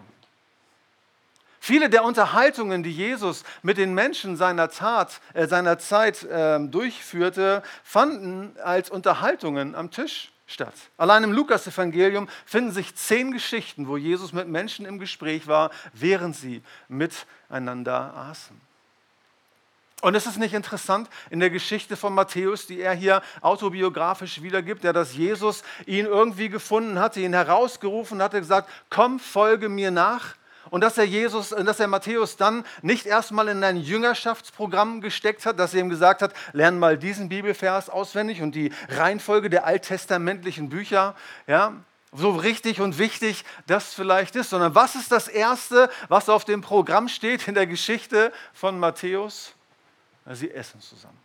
Viele 1.64 1.88
der 1.88 2.02
Unterhaltungen, 2.02 2.82
die 2.82 2.90
Jesus 2.90 3.44
mit 3.62 3.78
den 3.78 3.94
Menschen 3.94 4.36
seiner, 4.36 4.68
Tat, 4.68 5.20
äh, 5.32 5.46
seiner 5.46 5.78
Zeit 5.78 6.24
äh, 6.24 6.58
durchführte, 6.58 7.62
fanden 7.84 8.56
als 8.64 8.90
Unterhaltungen 8.90 9.76
am 9.76 9.92
Tisch 9.92 10.32
statt. 10.48 10.74
Allein 10.96 11.22
im 11.22 11.30
Lukas-Evangelium 11.30 12.28
finden 12.46 12.72
sich 12.72 12.96
zehn 12.96 13.30
Geschichten, 13.30 13.86
wo 13.86 13.96
Jesus 13.96 14.32
mit 14.32 14.48
Menschen 14.48 14.84
im 14.86 14.98
Gespräch 14.98 15.46
war, 15.46 15.70
während 15.92 16.34
sie 16.34 16.64
miteinander 16.88 18.12
aßen. 18.16 18.60
Und 20.00 20.16
ist 20.16 20.26
es 20.26 20.38
nicht 20.38 20.54
interessant 20.54 21.08
in 21.30 21.38
der 21.38 21.50
Geschichte 21.50 21.96
von 21.96 22.12
Matthäus, 22.12 22.66
die 22.66 22.80
er 22.80 22.94
hier 22.94 23.22
autobiografisch 23.40 24.42
wiedergibt, 24.42 24.82
ja, 24.82 24.92
dass 24.92 25.14
Jesus 25.14 25.62
ihn 25.86 26.06
irgendwie 26.06 26.48
gefunden 26.48 26.98
hatte, 26.98 27.20
ihn 27.20 27.34
herausgerufen 27.34 28.20
hatte, 28.20 28.40
gesagt, 28.40 28.68
komm, 28.90 29.20
folge 29.20 29.68
mir 29.68 29.92
nach. 29.92 30.34
Und 30.70 30.82
dass 30.82 30.98
er 30.98 31.04
Jesus, 31.04 31.50
dass 31.50 31.80
er 31.80 31.86
Matthäus 31.86 32.36
dann 32.36 32.64
nicht 32.82 33.06
erstmal 33.06 33.48
in 33.48 33.62
ein 33.64 33.76
Jüngerschaftsprogramm 33.76 35.00
gesteckt 35.00 35.44
hat, 35.44 35.58
dass 35.58 35.74
er 35.74 35.80
ihm 35.80 35.90
gesagt 35.90 36.22
hat, 36.22 36.34
lern 36.52 36.78
mal 36.78 36.96
diesen 36.96 37.28
Bibelvers 37.28 37.90
auswendig 37.90 38.42
und 38.42 38.54
die 38.54 38.72
Reihenfolge 38.88 39.50
der 39.50 39.66
alttestamentlichen 39.66 40.68
Bücher, 40.68 41.14
ja, 41.46 41.74
so 42.12 42.30
richtig 42.30 42.80
und 42.80 42.98
wichtig 42.98 43.44
das 43.66 43.94
vielleicht 43.94 44.36
ist, 44.36 44.50
sondern 44.50 44.74
was 44.74 44.94
ist 44.94 45.10
das 45.10 45.28
Erste, 45.28 45.90
was 46.08 46.28
auf 46.28 46.44
dem 46.44 46.60
Programm 46.60 47.08
steht 47.08 47.48
in 47.48 47.54
der 47.54 47.66
Geschichte 47.66 48.32
von 48.52 48.78
Matthäus? 48.78 49.54
Sie 50.26 50.50
essen 50.50 50.80
zusammen. 50.80 51.18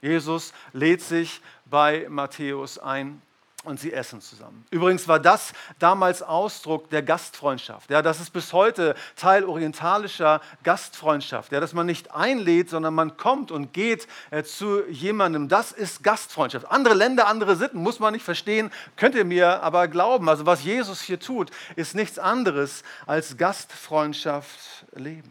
Jesus 0.00 0.52
lädt 0.72 1.02
sich 1.02 1.40
bei 1.66 2.06
Matthäus 2.08 2.78
ein 2.78 3.22
und 3.64 3.78
sie 3.78 3.92
essen 3.92 4.20
zusammen. 4.20 4.66
Übrigens 4.70 5.06
war 5.06 5.20
das 5.20 5.52
damals 5.78 6.22
Ausdruck 6.22 6.90
der 6.90 7.02
Gastfreundschaft. 7.02 7.90
Ja, 7.90 8.02
das 8.02 8.20
ist 8.20 8.30
bis 8.30 8.52
heute 8.52 8.96
Teil 9.14 9.44
orientalischer 9.44 10.40
Gastfreundschaft. 10.64 11.52
Ja, 11.52 11.60
dass 11.60 11.72
man 11.72 11.86
nicht 11.86 12.12
einlädt, 12.12 12.70
sondern 12.70 12.94
man 12.94 13.16
kommt 13.16 13.52
und 13.52 13.72
geht 13.72 14.08
äh, 14.30 14.42
zu 14.42 14.84
jemandem. 14.88 15.48
Das 15.48 15.70
ist 15.70 16.02
Gastfreundschaft. 16.02 16.70
Andere 16.70 16.94
Länder, 16.94 17.28
andere 17.28 17.54
Sitten 17.54 17.82
muss 17.82 18.00
man 18.00 18.12
nicht 18.12 18.24
verstehen, 18.24 18.72
könnt 18.96 19.14
ihr 19.14 19.24
mir 19.24 19.62
aber 19.62 19.86
glauben. 19.86 20.28
Also 20.28 20.44
was 20.44 20.64
Jesus 20.64 21.00
hier 21.00 21.20
tut, 21.20 21.50
ist 21.76 21.94
nichts 21.94 22.18
anderes 22.18 22.82
als 23.06 23.36
Gastfreundschaft 23.36 24.86
leben. 24.94 25.30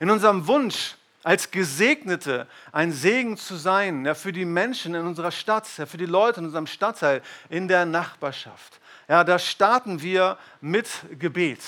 In 0.00 0.10
unserem 0.10 0.46
Wunsch 0.46 0.97
als 1.28 1.50
Gesegnete 1.50 2.46
ein 2.72 2.90
Segen 2.90 3.36
zu 3.36 3.56
sein 3.56 4.06
ja, 4.06 4.14
für 4.14 4.32
die 4.32 4.46
Menschen 4.46 4.94
in 4.94 5.06
unserer 5.06 5.30
Stadt, 5.30 5.66
ja, 5.76 5.84
für 5.84 5.98
die 5.98 6.06
Leute 6.06 6.40
in 6.40 6.46
unserem 6.46 6.66
Stadtteil, 6.66 7.20
in 7.50 7.68
der 7.68 7.84
Nachbarschaft. 7.84 8.80
Ja, 9.08 9.24
da 9.24 9.38
starten 9.38 10.00
wir 10.00 10.38
mit 10.62 10.88
Gebet. 11.18 11.60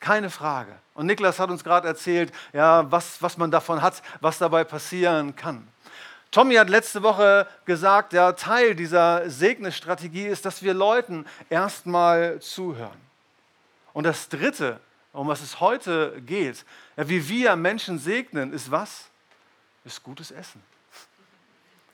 Keine 0.00 0.28
Frage. 0.28 0.74
Und 0.94 1.06
Niklas 1.06 1.38
hat 1.38 1.50
uns 1.50 1.62
gerade 1.62 1.86
erzählt, 1.86 2.32
ja, 2.52 2.90
was, 2.90 3.22
was 3.22 3.36
man 3.36 3.52
davon 3.52 3.80
hat, 3.80 4.02
was 4.20 4.38
dabei 4.38 4.64
passieren 4.64 5.36
kann. 5.36 5.68
Tommy 6.32 6.56
hat 6.56 6.68
letzte 6.68 7.04
Woche 7.04 7.46
gesagt, 7.64 8.12
ja, 8.12 8.32
Teil 8.32 8.74
dieser 8.74 9.30
Segnestrategie 9.30 10.26
ist, 10.26 10.44
dass 10.44 10.64
wir 10.64 10.74
Leuten 10.74 11.26
erstmal 11.48 12.40
zuhören. 12.40 13.00
Und 13.92 14.02
das 14.02 14.28
Dritte, 14.28 14.80
um 15.16 15.28
was 15.28 15.40
es 15.40 15.60
heute 15.60 16.20
geht, 16.26 16.64
ja, 16.96 17.08
wie 17.08 17.28
wir 17.28 17.56
Menschen 17.56 17.98
segnen, 17.98 18.52
ist 18.52 18.70
was? 18.70 19.06
Ist 19.84 20.02
gutes 20.02 20.30
Essen. 20.30 20.62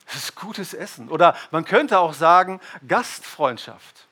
Es 0.07 0.15
ist 0.15 0.35
gutes 0.35 0.73
Essen. 0.73 1.09
Oder 1.09 1.35
man 1.51 1.63
könnte 1.63 1.99
auch 1.99 2.13
sagen, 2.13 2.59
Gastfreundschaft. 2.87 4.07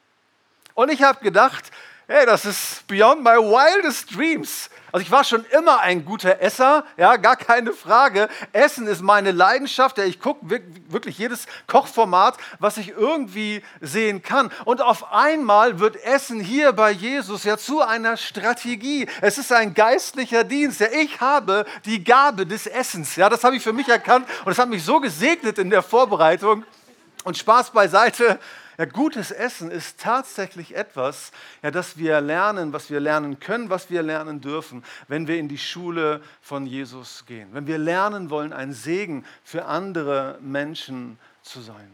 Und 0.74 0.90
ich 0.90 1.04
habe 1.04 1.24
gedacht, 1.24 1.72
hey, 2.12 2.26
das 2.26 2.44
ist 2.44 2.86
beyond 2.88 3.24
my 3.24 3.38
wildest 3.38 4.14
dreams. 4.14 4.70
Also 4.92 5.06
ich 5.06 5.12
war 5.12 5.24
schon 5.24 5.46
immer 5.46 5.80
ein 5.80 6.04
guter 6.04 6.42
Esser, 6.42 6.84
ja, 6.98 7.16
gar 7.16 7.38
keine 7.38 7.72
Frage. 7.72 8.28
Essen 8.52 8.86
ist 8.88 9.02
meine 9.02 9.32
Leidenschaft. 9.32 9.98
Ja, 9.98 10.04
ich 10.04 10.20
gucke 10.20 10.50
wirklich 10.90 11.18
jedes 11.18 11.46
Kochformat, 11.68 12.36
was 12.60 12.76
ich 12.76 12.90
irgendwie 12.90 13.64
sehen 13.80 14.22
kann. 14.22 14.52
Und 14.66 14.82
auf 14.82 15.14
einmal 15.14 15.80
wird 15.80 15.96
Essen 16.04 16.42
hier 16.42 16.74
bei 16.74 16.92
Jesus 16.92 17.46
ja 17.46 17.58
zu 17.58 17.80
einer 17.80 18.18
Strategie. 18.18 19.08
Es 19.22 19.38
ist 19.38 19.54
ein 19.54 19.74
geistlicher 19.74 20.44
Dienst. 20.44 20.82
Ja, 20.82 20.88
ich 20.92 21.22
habe 21.22 21.66
die 21.86 22.04
Gabe 22.04 22.46
des 22.46 22.68
Essens. 22.68 23.16
Ja, 23.16 23.30
das 23.30 23.46
habe 23.46 23.56
ich 23.56 23.64
für 23.64 23.72
mich 23.72 23.88
erkannt 23.88 24.28
und 24.44 24.52
es 24.52 24.60
hat 24.60 24.68
mich 24.68 24.84
so 24.84 25.00
gesegnet 25.00 25.58
in 25.58 25.70
der 25.70 25.82
Vorbereitung. 25.82 26.66
Und 27.24 27.38
Spaß 27.38 27.70
beiseite. 27.70 28.40
Ja, 28.82 28.88
gutes 28.88 29.30
Essen 29.30 29.70
ist 29.70 30.00
tatsächlich 30.00 30.74
etwas, 30.76 31.32
ja, 31.62 31.70
das 31.70 32.00
wir 32.00 32.20
lernen, 32.20 32.74
was 32.74 32.90
wir 32.90 33.00
lernen 33.00 33.40
können, 33.40 33.70
was 33.70 33.92
wir 33.92 34.02
lernen 34.02 34.42
dürfen, 34.42 34.84
wenn 35.08 35.28
wir 35.28 35.38
in 35.38 35.48
die 35.48 35.60
Schule 35.60 36.20
von 36.42 36.66
Jesus 36.66 37.28
gehen. 37.28 37.50
Wenn 37.52 37.68
wir 37.68 37.78
lernen 37.78 38.32
wollen, 38.32 38.54
ein 38.54 38.74
Segen 38.74 39.24
für 39.44 39.66
andere 39.66 40.40
Menschen 40.42 41.20
zu 41.44 41.62
sein. 41.62 41.92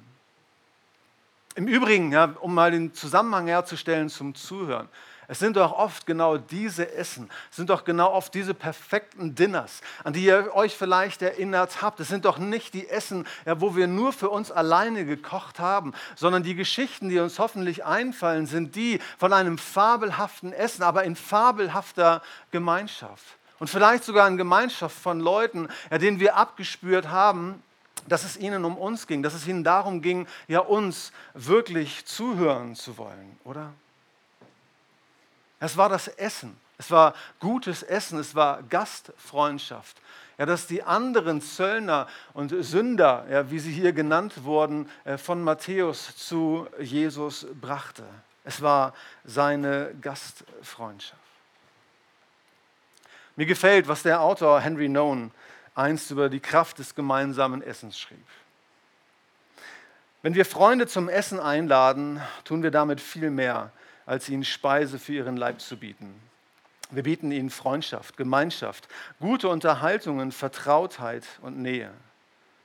Im 1.56 1.68
Übrigen, 1.68 2.14
ja, 2.14 2.34
um 2.40 2.54
mal 2.54 2.72
den 2.72 2.94
Zusammenhang 2.94 3.48
herzustellen 3.48 4.08
zum 4.08 4.34
Zuhören. 4.34 4.88
Es 5.30 5.40
sind 5.40 5.58
doch 5.58 5.74
oft 5.74 6.06
genau 6.06 6.38
diese 6.38 6.94
Essen, 6.94 7.30
es 7.50 7.58
sind 7.58 7.70
doch 7.70 7.84
genau 7.84 8.14
oft 8.14 8.34
diese 8.34 8.54
perfekten 8.54 9.36
Dinners, 9.36 9.82
an 10.06 10.14
die 10.14 10.24
ihr 10.24 10.56
euch 10.56 10.78
vielleicht 10.78 11.22
erinnert 11.22 11.82
habt. 11.82 12.00
Es 12.00 12.08
sind 12.08 12.24
doch 12.24 12.38
nicht 12.38 12.74
die 12.74 12.88
Essen, 12.88 13.28
ja, 13.46 13.60
wo 13.60 13.76
wir 13.76 13.88
nur 13.88 14.14
für 14.14 14.30
uns 14.30 14.52
alleine 14.52 15.06
gekocht 15.06 15.60
haben, 15.60 15.94
sondern 16.16 16.44
die 16.44 16.56
Geschichten, 16.56 17.10
die 17.10 17.20
uns 17.20 17.40
hoffentlich 17.40 17.84
einfallen, 17.84 18.46
sind 18.46 18.76
die 18.76 19.02
von 19.18 19.34
einem 19.34 19.58
fabelhaften 19.58 20.54
Essen, 20.54 20.84
aber 20.84 21.04
in 21.04 21.18
fabelhafter 21.18 22.22
Gemeinschaft. 22.52 23.26
Und 23.60 23.70
vielleicht 23.70 24.06
sogar 24.06 24.30
in 24.30 24.38
Gemeinschaft 24.38 24.98
von 24.98 25.20
Leuten, 25.20 25.68
ja, 25.92 25.98
denen 25.98 26.22
wir 26.22 26.38
abgespürt 26.38 27.10
haben, 27.10 27.62
dass 28.08 28.24
es 28.24 28.38
ihnen 28.38 28.64
um 28.64 28.78
uns 28.78 29.08
ging, 29.08 29.24
dass 29.24 29.34
es 29.34 29.46
ihnen 29.46 29.66
darum 29.66 30.02
ging, 30.02 30.26
ja 30.48 30.60
uns 30.60 31.12
wirklich 31.34 32.06
zuhören 32.06 32.76
zu 32.76 32.98
wollen, 32.98 33.38
oder? 33.44 33.74
Es 35.60 35.78
war 35.78 35.90
das 35.90 36.08
Essen. 36.08 36.58
Es 36.78 36.92
war 36.92 37.16
gutes 37.40 37.82
Essen, 37.82 38.20
es 38.20 38.36
war 38.36 38.62
Gastfreundschaft. 38.64 39.98
Ja, 40.38 40.46
dass 40.46 40.68
die 40.68 40.84
anderen 40.84 41.42
Zöllner 41.42 42.08
und 42.34 42.54
Sünder, 42.64 43.26
ja, 43.30 43.50
wie 43.50 43.58
sie 43.58 43.72
hier 43.72 43.92
genannt 43.92 44.44
wurden, 44.44 44.88
äh, 45.04 45.18
von 45.18 45.44
Matthäus 45.44 46.16
zu 46.16 46.68
Jesus 46.80 47.48
brachte. 47.60 48.04
Es 48.44 48.62
war 48.62 48.94
seine 49.26 49.96
Gastfreundschaft. 50.00 51.20
Mir 53.36 53.48
gefällt, 53.48 53.88
was 53.88 54.04
der 54.04 54.22
Autor 54.22 54.62
Henry 54.62 54.90
Nowen 54.90 55.32
einst 55.74 56.12
über 56.12 56.30
die 56.30 56.40
Kraft 56.40 56.78
des 56.80 56.94
gemeinsamen 56.94 57.62
Essens 57.64 58.00
schrieb. 58.00 58.26
Wenn 60.22 60.36
wir 60.36 60.46
Freunde 60.46 60.88
zum 60.88 61.10
Essen 61.10 61.40
einladen, 61.40 62.22
tun 62.44 62.64
wir 62.64 62.72
damit 62.72 63.00
viel 63.02 63.30
mehr, 63.30 63.72
als 64.08 64.30
ihnen 64.30 64.46
Speise 64.46 64.98
für 64.98 65.14
ihren 65.14 65.38
Leib 65.38 65.62
zu 65.62 65.78
bieten. 65.78 66.20
Wir 66.90 67.04
bieten 67.04 67.32
ihnen 67.32 67.50
Freundschaft, 67.50 68.18
Gemeinschaft, 68.18 68.88
gute 69.20 69.50
Unterhaltungen, 69.50 70.32
Vertrautheit 70.32 71.26
und 71.42 71.60
Nähe. 71.60 71.92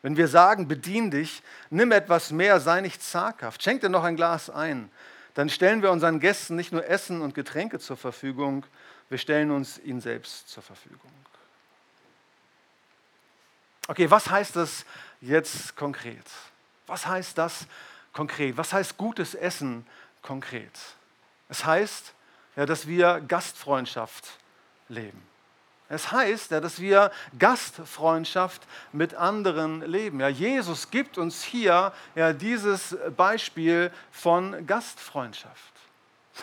Wenn 0.00 0.16
wir 0.16 0.28
sagen, 0.28 0.68
bedien 0.68 1.10
dich, 1.10 1.42
nimm 1.70 1.92
etwas 1.92 2.30
mehr, 2.30 2.60
sei 2.60 2.80
nicht 2.80 3.02
zaghaft, 3.02 3.62
schenk 3.62 3.80
dir 3.80 3.88
noch 3.88 4.04
ein 4.04 4.16
Glas 4.16 4.48
ein, 4.48 4.90
dann 5.34 5.48
stellen 5.48 5.82
wir 5.82 5.90
unseren 5.90 6.20
Gästen 6.20 6.56
nicht 6.56 6.72
nur 6.72 6.86
Essen 6.86 7.20
und 7.20 7.34
Getränke 7.34 7.78
zur 7.80 7.96
Verfügung, 7.96 8.64
wir 9.08 9.18
stellen 9.18 9.50
uns 9.50 9.78
ihnen 9.78 10.00
selbst 10.00 10.48
zur 10.48 10.62
Verfügung. 10.62 11.10
Okay, 13.88 14.10
was 14.10 14.30
heißt 14.30 14.56
das 14.56 14.86
jetzt 15.20 15.74
konkret? 15.74 16.24
Was 16.86 17.06
heißt 17.06 17.36
das 17.36 17.66
konkret? 18.12 18.56
Was 18.56 18.72
heißt 18.72 18.96
gutes 18.96 19.34
Essen 19.34 19.84
konkret? 20.22 20.78
Es 21.48 21.64
heißt, 21.64 22.14
ja, 22.56 22.66
dass 22.66 22.86
wir 22.86 23.20
Gastfreundschaft 23.20 24.38
leben. 24.88 25.22
Es 25.88 26.10
heißt 26.10 26.52
ja, 26.52 26.60
dass 26.60 26.80
wir 26.80 27.10
Gastfreundschaft 27.38 28.62
mit 28.92 29.14
anderen 29.14 29.82
leben. 29.82 30.20
Ja, 30.20 30.28
Jesus 30.28 30.90
gibt 30.90 31.18
uns 31.18 31.42
hier 31.42 31.92
ja, 32.14 32.32
dieses 32.32 32.96
Beispiel 33.14 33.90
von 34.10 34.66
Gastfreundschaft. 34.66 35.72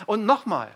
Und 0.06 0.24
nochmal, 0.24 0.70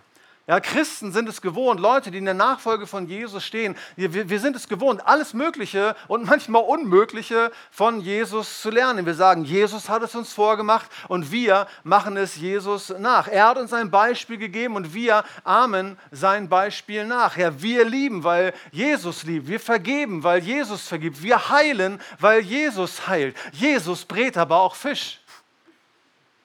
ja, 0.46 0.60
Christen 0.60 1.10
sind 1.10 1.26
es 1.26 1.40
gewohnt, 1.40 1.80
Leute, 1.80 2.10
die 2.10 2.18
in 2.18 2.26
der 2.26 2.34
Nachfolge 2.34 2.86
von 2.86 3.06
Jesus 3.06 3.42
stehen, 3.42 3.74
wir, 3.96 4.28
wir, 4.28 4.40
sind 4.40 4.54
es 4.54 4.68
gewohnt, 4.68 5.06
alles 5.06 5.32
Mögliche 5.32 5.96
und 6.06 6.26
manchmal 6.26 6.62
Unmögliche 6.62 7.50
von 7.70 8.02
Jesus 8.02 8.60
zu 8.60 8.68
lernen. 8.68 9.06
Wir 9.06 9.14
sagen, 9.14 9.44
Jesus 9.44 9.88
hat 9.88 10.02
es 10.02 10.14
uns 10.14 10.34
vorgemacht 10.34 10.90
und 11.08 11.32
wir 11.32 11.66
machen 11.82 12.18
es 12.18 12.36
Jesus 12.36 12.92
nach. 12.98 13.26
Er 13.26 13.48
hat 13.48 13.56
uns 13.56 13.72
ein 13.72 13.90
Beispiel 13.90 14.36
gegeben 14.36 14.76
und 14.76 14.92
wir 14.92 15.24
ahmen 15.44 15.98
sein 16.10 16.50
Beispiel 16.50 17.06
nach. 17.06 17.38
Ja, 17.38 17.62
wir 17.62 17.86
lieben, 17.86 18.22
weil 18.22 18.52
Jesus 18.70 19.22
liebt. 19.22 19.48
Wir 19.48 19.60
vergeben, 19.60 20.24
weil 20.24 20.42
Jesus 20.42 20.86
vergibt. 20.86 21.22
Wir 21.22 21.48
heilen, 21.48 21.98
weil 22.20 22.40
Jesus 22.40 23.08
heilt. 23.08 23.34
Jesus 23.52 24.04
brät 24.04 24.36
aber 24.36 24.58
auch 24.58 24.74
Fisch. 24.74 25.20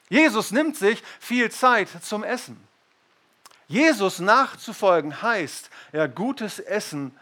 Jesus 0.08 0.52
nimmt 0.52 0.78
sich 0.78 1.04
viel 1.20 1.52
Zeit 1.52 1.90
zum 2.02 2.24
Essen. 2.24 2.69
Jesus 3.70 4.20
nachzufolgen 4.20 5.22
heißt, 5.22 5.70
ja, 5.94 6.08
gutes 6.08 6.58
Essen 6.58 7.16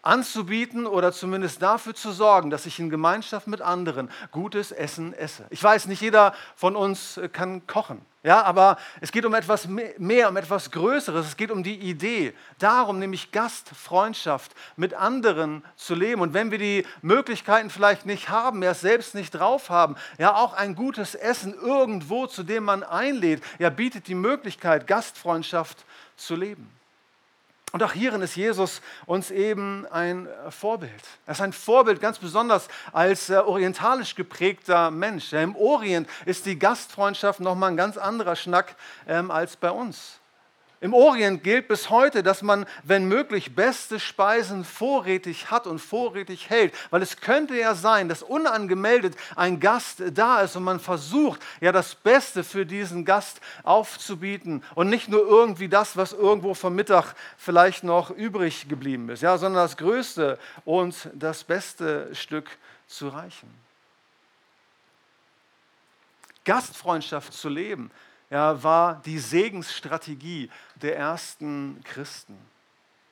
anzubieten 0.00 0.86
oder 0.86 1.12
zumindest 1.12 1.60
dafür 1.60 1.94
zu 1.94 2.10
sorgen, 2.10 2.48
dass 2.48 2.64
ich 2.64 2.80
in 2.80 2.88
Gemeinschaft 2.88 3.46
mit 3.46 3.60
anderen 3.60 4.10
gutes 4.30 4.72
Essen 4.72 5.12
esse. 5.12 5.46
Ich 5.50 5.62
weiß, 5.62 5.86
nicht 5.86 6.00
jeder 6.00 6.34
von 6.56 6.74
uns 6.74 7.20
kann 7.32 7.66
kochen. 7.66 8.00
Ja, 8.24 8.42
aber 8.42 8.78
es 9.02 9.12
geht 9.12 9.26
um 9.26 9.34
etwas 9.34 9.68
mehr, 9.68 10.30
um 10.30 10.36
etwas 10.38 10.70
Größeres. 10.70 11.26
Es 11.26 11.36
geht 11.36 11.50
um 11.50 11.62
die 11.62 11.78
Idee, 11.78 12.32
darum 12.58 12.98
nämlich 12.98 13.32
Gastfreundschaft 13.32 14.52
mit 14.76 14.94
anderen 14.94 15.62
zu 15.76 15.94
leben. 15.94 16.22
Und 16.22 16.32
wenn 16.32 16.50
wir 16.50 16.56
die 16.56 16.86
Möglichkeiten 17.02 17.68
vielleicht 17.68 18.06
nicht 18.06 18.30
haben, 18.30 18.62
ja 18.62 18.72
selbst 18.72 19.14
nicht 19.14 19.32
drauf 19.32 19.68
haben, 19.68 19.96
ja 20.16 20.34
auch 20.34 20.54
ein 20.54 20.74
gutes 20.74 21.14
Essen 21.14 21.52
irgendwo, 21.52 22.26
zu 22.26 22.44
dem 22.44 22.64
man 22.64 22.82
einlädt, 22.82 23.42
ja 23.58 23.68
bietet 23.68 24.08
die 24.08 24.14
Möglichkeit, 24.14 24.86
Gastfreundschaft 24.86 25.84
zu 26.16 26.34
leben. 26.34 26.74
Und 27.74 27.82
auch 27.82 27.92
hierin 27.92 28.22
ist 28.22 28.36
Jesus 28.36 28.80
uns 29.04 29.32
eben 29.32 29.84
ein 29.90 30.28
Vorbild. 30.50 30.92
Er 31.26 31.32
ist 31.32 31.40
ein 31.40 31.52
Vorbild 31.52 32.00
ganz 32.00 32.20
besonders 32.20 32.68
als 32.92 33.30
äh, 33.30 33.34
orientalisch 33.38 34.14
geprägter 34.14 34.92
Mensch. 34.92 35.32
Im 35.32 35.56
Orient 35.56 36.08
ist 36.24 36.46
die 36.46 36.56
Gastfreundschaft 36.56 37.40
nochmal 37.40 37.72
ein 37.72 37.76
ganz 37.76 37.96
anderer 37.96 38.36
Schnack 38.36 38.76
ähm, 39.08 39.32
als 39.32 39.56
bei 39.56 39.72
uns. 39.72 40.20
Im 40.84 40.92
Orient 40.92 41.42
gilt 41.42 41.66
bis 41.66 41.88
heute, 41.88 42.22
dass 42.22 42.42
man, 42.42 42.66
wenn 42.82 43.08
möglich, 43.08 43.54
beste 43.54 43.98
Speisen 43.98 44.66
vorrätig 44.66 45.50
hat 45.50 45.66
und 45.66 45.78
vorrätig 45.78 46.50
hält, 46.50 46.74
weil 46.90 47.00
es 47.00 47.22
könnte 47.22 47.56
ja 47.58 47.74
sein, 47.74 48.10
dass 48.10 48.22
unangemeldet 48.22 49.16
ein 49.34 49.60
Gast 49.60 50.02
da 50.12 50.42
ist 50.42 50.56
und 50.56 50.64
man 50.64 50.80
versucht, 50.80 51.40
ja 51.62 51.72
das 51.72 51.94
Beste 51.94 52.44
für 52.44 52.66
diesen 52.66 53.06
Gast 53.06 53.40
aufzubieten 53.62 54.62
und 54.74 54.90
nicht 54.90 55.08
nur 55.08 55.26
irgendwie 55.26 55.70
das, 55.70 55.96
was 55.96 56.12
irgendwo 56.12 56.52
vom 56.52 56.74
Mittag 56.74 57.14
vielleicht 57.38 57.82
noch 57.82 58.10
übrig 58.10 58.68
geblieben 58.68 59.08
ist, 59.08 59.22
ja, 59.22 59.38
sondern 59.38 59.64
das 59.64 59.78
Größte 59.78 60.38
und 60.66 61.08
das 61.14 61.44
beste 61.44 62.14
Stück 62.14 62.50
zu 62.88 63.08
reichen. 63.08 63.48
Gastfreundschaft 66.44 67.32
zu 67.32 67.48
leben 67.48 67.90
ja, 68.34 68.64
war 68.64 69.00
die 69.04 69.20
Segensstrategie 69.20 70.50
der 70.82 70.96
ersten 70.96 71.80
Christen. 71.84 72.36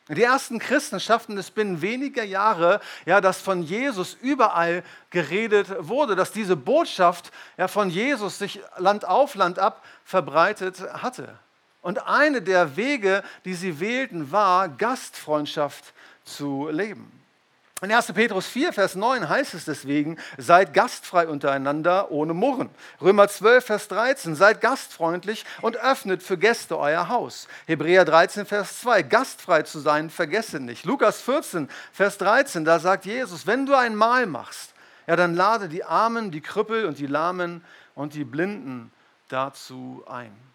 Die 0.08 0.24
ersten 0.24 0.58
Christen 0.58 0.98
schafften 0.98 1.38
es 1.38 1.52
binnen 1.52 1.80
weniger 1.80 2.24
Jahre, 2.24 2.80
ja, 3.06 3.20
dass 3.20 3.40
von 3.40 3.62
Jesus 3.62 4.14
überall 4.20 4.82
geredet 5.11 5.68
wurde, 5.78 6.16
dass 6.16 6.32
diese 6.32 6.56
Botschaft 6.56 7.30
ja, 7.56 7.68
von 7.68 7.88
Jesus 7.88 8.38
sich 8.38 8.61
Land 8.78 9.04
auf 9.04 9.37
Land 9.37 9.61
ab 9.61 9.85
verbreitet 10.04 10.80
hatte. 10.80 11.38
Und 11.82 12.04
eine 12.04 12.42
der 12.42 12.76
Wege, 12.76 13.22
die 13.44 13.54
sie 13.54 13.78
wählten, 13.78 14.32
war, 14.32 14.68
Gastfreundschaft 14.68 15.94
zu 16.24 16.68
leben. 16.68 17.21
In 17.82 17.90
1. 17.90 18.12
Petrus 18.12 18.46
4, 18.46 18.72
Vers 18.72 18.94
9 18.94 19.28
heißt 19.28 19.54
es 19.54 19.64
deswegen, 19.64 20.16
seid 20.38 20.72
gastfrei 20.72 21.26
untereinander 21.26 22.12
ohne 22.12 22.32
Murren. 22.32 22.70
Römer 23.00 23.26
12, 23.26 23.64
Vers 23.64 23.88
13, 23.88 24.36
seid 24.36 24.60
gastfreundlich 24.60 25.44
und 25.62 25.76
öffnet 25.78 26.22
für 26.22 26.38
Gäste 26.38 26.78
euer 26.78 27.08
Haus. 27.08 27.48
Hebräer 27.66 28.04
13, 28.04 28.46
Vers 28.46 28.78
2, 28.82 29.02
gastfrei 29.02 29.62
zu 29.62 29.80
sein, 29.80 30.10
vergesse 30.10 30.60
nicht. 30.60 30.84
Lukas 30.84 31.22
14, 31.22 31.68
Vers 31.92 32.18
13, 32.18 32.64
da 32.64 32.78
sagt 32.78 33.04
Jesus, 33.04 33.48
wenn 33.48 33.66
du 33.66 33.74
ein 33.74 33.96
Mahl 33.96 34.26
machst, 34.26 34.74
ja, 35.08 35.16
dann 35.16 35.34
lade 35.34 35.68
die 35.68 35.82
Armen, 35.82 36.30
die 36.30 36.40
Krüppel 36.40 36.84
und 36.84 37.00
die 37.00 37.08
Lahmen 37.08 37.64
und 37.96 38.14
die 38.14 38.24
Blinden 38.24 38.92
dazu 39.26 40.04
ein. 40.08 40.51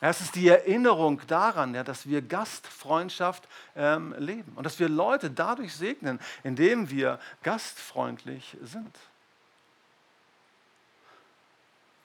Es 0.00 0.20
ist 0.20 0.34
die 0.34 0.48
Erinnerung 0.48 1.20
daran, 1.28 1.74
ja, 1.74 1.84
dass 1.84 2.08
wir 2.08 2.20
Gastfreundschaft 2.20 3.48
ähm, 3.76 4.14
leben 4.18 4.52
und 4.56 4.64
dass 4.64 4.78
wir 4.78 4.88
Leute 4.88 5.30
dadurch 5.30 5.74
segnen, 5.74 6.20
indem 6.42 6.90
wir 6.90 7.20
gastfreundlich 7.42 8.56
sind. 8.62 8.98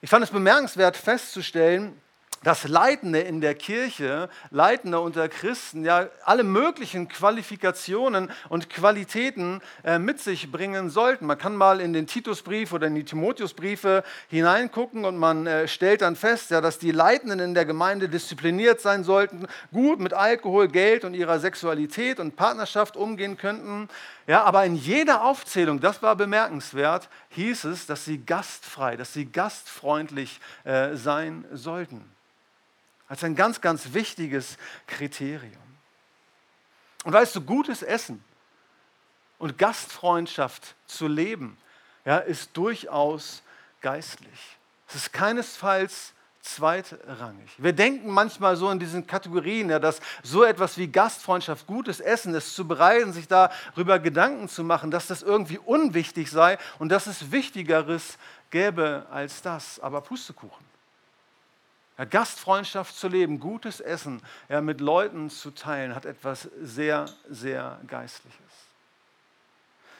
Ich 0.00 0.08
fand 0.08 0.24
es 0.24 0.30
bemerkenswert 0.30 0.96
festzustellen, 0.96 2.00
dass 2.42 2.66
Leitende 2.66 3.20
in 3.20 3.42
der 3.42 3.54
Kirche, 3.54 4.30
Leitende 4.50 5.00
unter 5.00 5.28
Christen, 5.28 5.84
ja 5.84 6.08
alle 6.24 6.42
möglichen 6.42 7.08
Qualifikationen 7.08 8.30
und 8.48 8.70
Qualitäten 8.70 9.60
äh, 9.84 9.98
mit 9.98 10.20
sich 10.20 10.50
bringen 10.50 10.88
sollten. 10.88 11.26
Man 11.26 11.36
kann 11.36 11.54
mal 11.54 11.80
in 11.80 11.92
den 11.92 12.06
Titusbrief 12.06 12.72
oder 12.72 12.86
in 12.86 12.94
die 12.94 13.04
Timotheusbriefe 13.04 14.04
hineingucken 14.28 15.04
und 15.04 15.18
man 15.18 15.46
äh, 15.46 15.68
stellt 15.68 16.00
dann 16.00 16.16
fest, 16.16 16.50
ja, 16.50 16.62
dass 16.62 16.78
die 16.78 16.92
Leitenden 16.92 17.40
in 17.40 17.52
der 17.52 17.66
Gemeinde 17.66 18.08
diszipliniert 18.08 18.80
sein 18.80 19.04
sollten, 19.04 19.46
gut 19.70 20.00
mit 20.00 20.14
Alkohol, 20.14 20.68
Geld 20.68 21.04
und 21.04 21.12
ihrer 21.12 21.40
Sexualität 21.40 22.18
und 22.20 22.36
Partnerschaft 22.36 22.96
umgehen 22.96 23.36
könnten. 23.36 23.88
Ja, 24.26 24.44
aber 24.44 24.64
in 24.64 24.76
jeder 24.76 25.24
Aufzählung, 25.24 25.80
das 25.80 26.02
war 26.02 26.16
bemerkenswert, 26.16 27.10
hieß 27.30 27.64
es, 27.64 27.86
dass 27.86 28.06
sie 28.06 28.24
gastfrei, 28.24 28.96
dass 28.96 29.12
sie 29.12 29.26
gastfreundlich 29.26 30.40
äh, 30.64 30.96
sein 30.96 31.44
sollten 31.52 32.04
als 33.10 33.24
ein 33.24 33.34
ganz, 33.34 33.60
ganz 33.60 33.92
wichtiges 33.92 34.56
Kriterium. 34.86 35.60
Und 37.04 37.12
weißt 37.12 37.34
du, 37.34 37.40
gutes 37.40 37.82
Essen 37.82 38.22
und 39.38 39.58
Gastfreundschaft 39.58 40.76
zu 40.86 41.08
leben, 41.08 41.58
ja, 42.04 42.18
ist 42.18 42.56
durchaus 42.56 43.42
geistlich. 43.80 44.56
Es 44.88 44.94
ist 44.94 45.12
keinesfalls 45.12 46.14
zweitrangig. 46.40 47.50
Wir 47.58 47.72
denken 47.72 48.10
manchmal 48.10 48.54
so 48.54 48.70
in 48.70 48.78
diesen 48.78 49.08
Kategorien, 49.08 49.70
ja, 49.70 49.80
dass 49.80 50.00
so 50.22 50.44
etwas 50.44 50.78
wie 50.78 50.86
Gastfreundschaft, 50.86 51.66
gutes 51.66 51.98
Essen, 51.98 52.32
es 52.36 52.54
zu 52.54 52.68
bereiten, 52.68 53.12
sich 53.12 53.26
darüber 53.26 53.98
Gedanken 53.98 54.48
zu 54.48 54.62
machen, 54.62 54.92
dass 54.92 55.08
das 55.08 55.22
irgendwie 55.22 55.58
unwichtig 55.58 56.30
sei 56.30 56.58
und 56.78 56.90
dass 56.90 57.08
es 57.08 57.32
Wichtigeres 57.32 58.18
gäbe 58.50 59.06
als 59.10 59.42
das. 59.42 59.80
Aber 59.80 60.00
Pustekuchen. 60.00 60.70
Ja, 62.00 62.06
Gastfreundschaft 62.06 62.96
zu 62.96 63.08
leben, 63.08 63.40
gutes 63.40 63.78
Essen 63.78 64.22
ja, 64.48 64.62
mit 64.62 64.80
Leuten 64.80 65.28
zu 65.28 65.50
teilen, 65.50 65.94
hat 65.94 66.06
etwas 66.06 66.48
sehr, 66.62 67.04
sehr 67.28 67.78
Geistliches. 67.86 68.40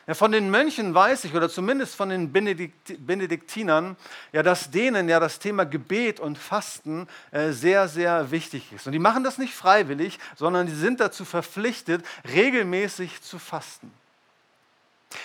Ja, 0.07 0.15
von 0.15 0.33
den 0.33 0.51
Mönchen 0.51 0.95
weiß 0.95 1.25
ich, 1.25 1.35
oder 1.35 1.51
zumindest 1.51 1.95
von 1.95 2.09
den 2.09 2.33
Benedikt 2.33 3.07
Benediktinern, 3.07 3.99
ja, 4.33 4.43
dass 4.43 4.71
denen 4.71 5.11
ja 5.11 5.21
das 5.21 5.41
Thema 5.41 5.67
Gebet 5.67 6.21
und 6.21 6.39
Fasten 6.39 7.07
äh, 7.33 7.51
sehr, 7.51 7.87
sehr 7.87 8.31
wichtig 8.31 8.73
ist. 8.73 8.87
Und 8.87 8.93
die 8.93 8.99
machen 8.99 9.23
das 9.23 9.37
nicht 9.37 9.53
freiwillig, 9.53 10.19
sondern 10.37 10.67
die 10.67 10.73
sind 10.73 11.01
dazu 11.01 11.27
verpflichtet, 11.27 12.03
regelmäßig 12.33 13.21
zu 13.21 13.39
fasten. 13.39 13.93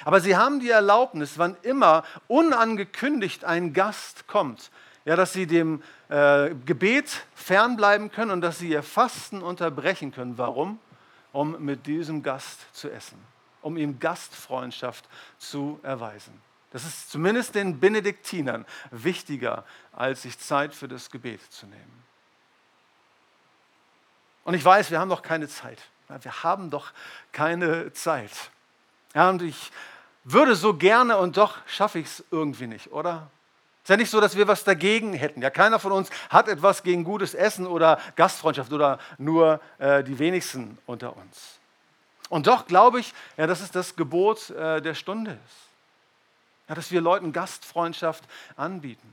Aber 0.04 0.20
sie 0.20 0.36
haben 0.36 0.60
die 0.60 0.72
Erlaubnis, 0.72 1.38
wann 1.38 1.56
immer 1.62 2.04
unangekündigt 2.28 3.46
ein 3.46 3.72
Gast 3.72 4.28
kommt, 4.28 4.72
ja, 5.06 5.16
dass 5.16 5.34
sie 5.34 5.48
dem 5.48 5.82
äh, 6.10 6.50
Gebet 6.66 7.26
fernbleiben 7.36 8.12
können 8.12 8.32
und 8.32 8.42
dass 8.42 8.60
sie 8.60 8.70
ihr 8.70 8.84
Fasten 8.84 9.42
unterbrechen 9.42 10.12
können. 10.12 10.38
Warum? 10.38 10.80
Um 11.32 11.64
mit 11.64 11.86
diesem 11.86 12.24
Gast 12.24 12.66
zu 12.74 12.90
essen 12.90 13.18
um 13.66 13.78
ihm 13.78 14.00
Gastfreundschaft 14.00 15.10
zu 15.40 15.80
erweisen. 15.82 16.40
Das 16.70 16.86
ist 16.86 17.10
zumindest 17.10 17.56
den 17.56 17.80
Benediktinern 17.80 18.64
wichtiger, 18.92 19.66
als 19.92 20.22
sich 20.22 20.38
Zeit 20.38 20.76
für 20.76 20.88
das 20.88 21.10
Gebet 21.10 21.42
zu 21.52 21.66
nehmen. 21.66 22.04
Und 24.44 24.54
ich 24.54 24.64
weiß, 24.64 24.92
wir 24.92 25.00
haben 25.00 25.10
doch 25.10 25.24
keine 25.24 25.48
Zeit. 25.48 25.80
Wir 26.22 26.44
haben 26.44 26.70
doch 26.70 26.92
keine 27.32 27.92
Zeit. 27.94 28.52
Ja, 29.16 29.30
und 29.32 29.42
ich 29.42 29.72
würde 30.24 30.54
so 30.54 30.76
gerne 30.76 31.18
und 31.18 31.38
doch 31.38 31.58
schaffe 31.66 31.98
ich 31.98 32.06
es 32.06 32.24
irgendwie 32.30 32.68
nicht, 32.68 32.92
oder? 32.92 33.32
Es 33.86 33.90
ist 33.90 33.94
ja 33.94 33.98
nicht 33.98 34.10
so, 34.10 34.20
dass 34.20 34.36
wir 34.36 34.48
was 34.48 34.64
dagegen 34.64 35.14
hätten. 35.14 35.44
Ja, 35.44 35.52
keiner 35.52 35.78
von 35.78 35.92
uns 35.92 36.10
hat 36.32 36.48
etwas 36.48 36.82
gegen 36.82 37.04
gutes 37.04 37.36
Essen 37.36 37.68
oder 37.68 38.00
Gastfreundschaft 38.16 38.74
oder 38.74 38.98
nur 39.20 39.60
äh, 39.78 40.04
die 40.04 40.18
wenigsten 40.18 40.80
unter 40.88 41.16
uns. 41.16 41.60
Und 42.30 42.48
doch 42.48 42.66
glaube 42.66 43.00
ich, 43.00 43.14
ja, 43.38 43.46
dass 43.46 43.62
es 43.62 43.70
das 43.70 43.96
Gebot 43.96 44.50
äh, 44.50 44.82
der 44.82 44.96
Stunde 44.96 45.38
ist. 45.46 45.58
Ja, 46.68 46.74
dass 46.74 46.90
wir 46.90 47.00
Leuten 47.00 47.32
Gastfreundschaft 47.32 48.24
anbieten. 48.56 49.08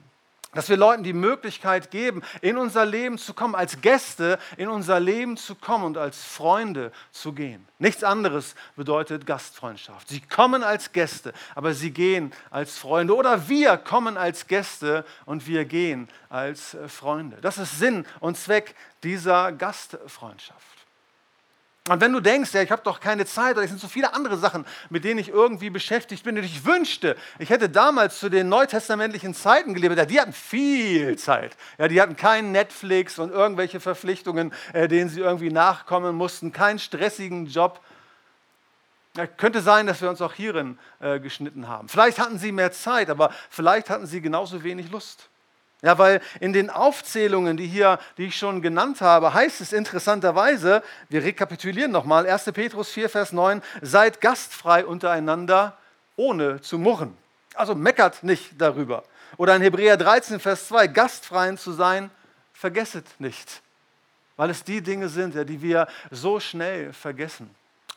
Dass 0.52 0.68
wir 0.68 0.76
Leuten 0.76 1.02
die 1.02 1.14
Möglichkeit 1.14 1.90
geben, 1.90 2.22
in 2.42 2.58
unser 2.58 2.84
Leben 2.84 3.16
zu 3.16 3.32
kommen, 3.32 3.54
als 3.54 3.80
Gäste 3.80 4.38
in 4.56 4.68
unser 4.68 5.00
Leben 5.00 5.36
zu 5.36 5.54
kommen 5.54 5.84
und 5.84 5.96
als 5.96 6.22
Freunde 6.22 6.92
zu 7.10 7.32
gehen. 7.32 7.66
Nichts 7.78 8.04
anderes 8.04 8.54
bedeutet 8.76 9.24
Gastfreundschaft. 9.26 10.08
Sie 10.08 10.20
kommen 10.20 10.62
als 10.62 10.92
Gäste, 10.92 11.32
aber 11.54 11.72
sie 11.72 11.90
gehen 11.90 12.32
als 12.50 12.76
Freunde. 12.76 13.16
Oder 13.16 13.48
wir 13.48 13.78
kommen 13.78 14.16
als 14.16 14.46
Gäste 14.46 15.06
und 15.24 15.46
wir 15.46 15.64
gehen 15.64 16.08
als 16.28 16.76
Freunde. 16.88 17.38
Das 17.40 17.58
ist 17.58 17.78
Sinn 17.78 18.06
und 18.20 18.36
Zweck 18.36 18.74
dieser 19.02 19.52
Gastfreundschaft. 19.52 20.71
Und 21.88 22.00
wenn 22.00 22.12
du 22.12 22.20
denkst, 22.20 22.54
ja, 22.54 22.62
ich 22.62 22.70
habe 22.70 22.82
doch 22.84 23.00
keine 23.00 23.26
Zeit 23.26 23.56
oder 23.56 23.64
es 23.64 23.70
sind 23.70 23.80
so 23.80 23.88
viele 23.88 24.14
andere 24.14 24.38
Sachen, 24.38 24.64
mit 24.88 25.02
denen 25.02 25.18
ich 25.18 25.30
irgendwie 25.30 25.68
beschäftigt 25.68 26.22
bin 26.22 26.38
und 26.38 26.44
ich 26.44 26.64
wünschte, 26.64 27.16
ich 27.40 27.50
hätte 27.50 27.68
damals 27.68 28.20
zu 28.20 28.28
den 28.28 28.48
neutestamentlichen 28.48 29.34
Zeiten 29.34 29.74
gelebt, 29.74 29.96
ja, 29.96 30.04
die 30.04 30.20
hatten 30.20 30.32
viel 30.32 31.18
Zeit. 31.18 31.56
Ja, 31.78 31.88
die 31.88 32.00
hatten 32.00 32.14
kein 32.14 32.52
Netflix 32.52 33.18
und 33.18 33.32
irgendwelche 33.32 33.80
Verpflichtungen, 33.80 34.54
äh, 34.72 34.86
denen 34.86 35.10
sie 35.10 35.20
irgendwie 35.20 35.50
nachkommen 35.50 36.14
mussten, 36.14 36.52
keinen 36.52 36.78
stressigen 36.78 37.46
Job. 37.46 37.80
Ja, 39.16 39.26
könnte 39.26 39.60
sein, 39.60 39.88
dass 39.88 40.00
wir 40.00 40.08
uns 40.08 40.22
auch 40.22 40.34
hierin 40.34 40.78
äh, 41.00 41.18
geschnitten 41.18 41.66
haben. 41.66 41.88
Vielleicht 41.88 42.20
hatten 42.20 42.38
sie 42.38 42.52
mehr 42.52 42.70
Zeit, 42.70 43.10
aber 43.10 43.34
vielleicht 43.50 43.90
hatten 43.90 44.06
sie 44.06 44.20
genauso 44.20 44.62
wenig 44.62 44.88
Lust. 44.92 45.28
Ja, 45.82 45.98
weil 45.98 46.20
in 46.38 46.52
den 46.52 46.70
Aufzählungen, 46.70 47.56
die 47.56 47.66
hier, 47.66 47.98
die 48.16 48.26
ich 48.26 48.36
schon 48.36 48.62
genannt 48.62 49.00
habe, 49.00 49.34
heißt 49.34 49.60
es 49.60 49.72
interessanterweise, 49.72 50.82
wir 51.08 51.24
rekapitulieren 51.24 51.90
nochmal, 51.90 52.24
1. 52.26 52.44
Petrus 52.52 52.90
4, 52.90 53.10
Vers 53.10 53.32
9, 53.32 53.60
seid 53.80 54.20
gastfrei 54.20 54.86
untereinander, 54.86 55.76
ohne 56.14 56.60
zu 56.60 56.78
murren. 56.78 57.16
Also 57.54 57.74
meckert 57.74 58.22
nicht 58.22 58.52
darüber. 58.58 59.02
Oder 59.36 59.56
in 59.56 59.62
Hebräer 59.62 59.96
13, 59.96 60.38
Vers 60.38 60.68
2, 60.68 60.86
gastfreien 60.86 61.58
zu 61.58 61.72
sein, 61.72 62.10
vergesset 62.52 63.06
nicht. 63.18 63.60
Weil 64.36 64.50
es 64.50 64.62
die 64.62 64.82
Dinge 64.82 65.08
sind, 65.08 65.34
ja, 65.34 65.42
die 65.42 65.60
wir 65.62 65.88
so 66.12 66.38
schnell 66.38 66.92
vergessen 66.92 67.52